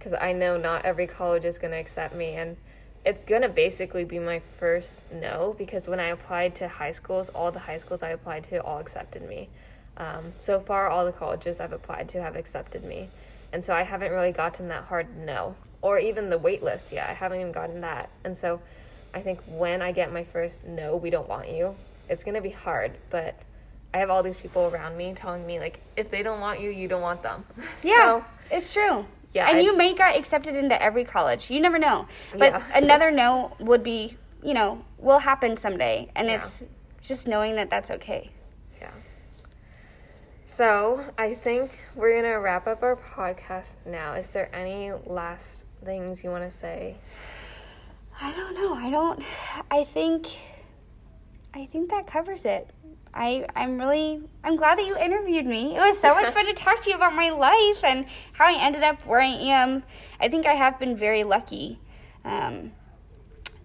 [0.01, 2.31] because I know not every college is going to accept me.
[2.37, 2.57] And
[3.05, 7.29] it's going to basically be my first no because when I applied to high schools,
[7.29, 9.49] all the high schools I applied to all accepted me.
[9.99, 13.11] Um, so far, all the colleges I've applied to have accepted me.
[13.53, 17.11] And so I haven't really gotten that hard no, or even the wait list yet.
[17.11, 18.09] I haven't even gotten that.
[18.25, 18.61] And so
[19.13, 21.75] I think when I get my first no, we don't want you,
[22.09, 22.93] it's going to be hard.
[23.11, 23.39] But
[23.93, 26.71] I have all these people around me telling me, like, if they don't want you,
[26.71, 27.45] you don't want them.
[27.83, 29.05] Yeah, so, it's true.
[29.33, 31.51] Yeah, and I, you may get accepted into every college.
[31.51, 32.07] You never know.
[32.37, 32.65] But yeah.
[32.75, 36.37] another no would be, you know, will happen someday, and yeah.
[36.37, 36.65] it's
[37.03, 38.31] just knowing that that's okay.
[38.81, 38.91] Yeah.
[40.47, 44.15] So I think we're gonna wrap up our podcast now.
[44.15, 46.97] Is there any last things you want to say?
[48.21, 48.75] I don't know.
[48.75, 49.23] I don't.
[49.71, 50.27] I think.
[51.55, 52.71] I think that covers it.
[53.13, 55.77] I I'm really I'm glad that you interviewed me.
[55.77, 58.57] It was so much fun to talk to you about my life and how I
[58.59, 59.83] ended up where I am.
[60.21, 61.81] I think I have been very lucky
[62.25, 62.73] um,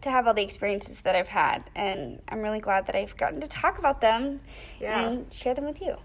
[0.01, 3.39] to have all the experiences that I've had, and I'm really glad that I've gotten
[3.41, 4.39] to talk about them
[4.79, 5.07] Yeah.
[5.07, 5.95] and share them with you.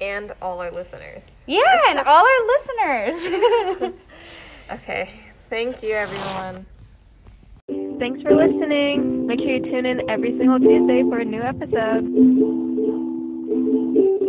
[0.00, 1.24] And all our listeners.
[1.46, 3.92] Yeah, and all our listeners.
[4.70, 5.10] Okay.
[5.48, 6.66] Thank you, everyone.
[8.00, 9.26] Thanks for listening.
[9.26, 12.64] Make sure you tune in every single Tuesday for a new episode.
[13.56, 14.25] Thank you.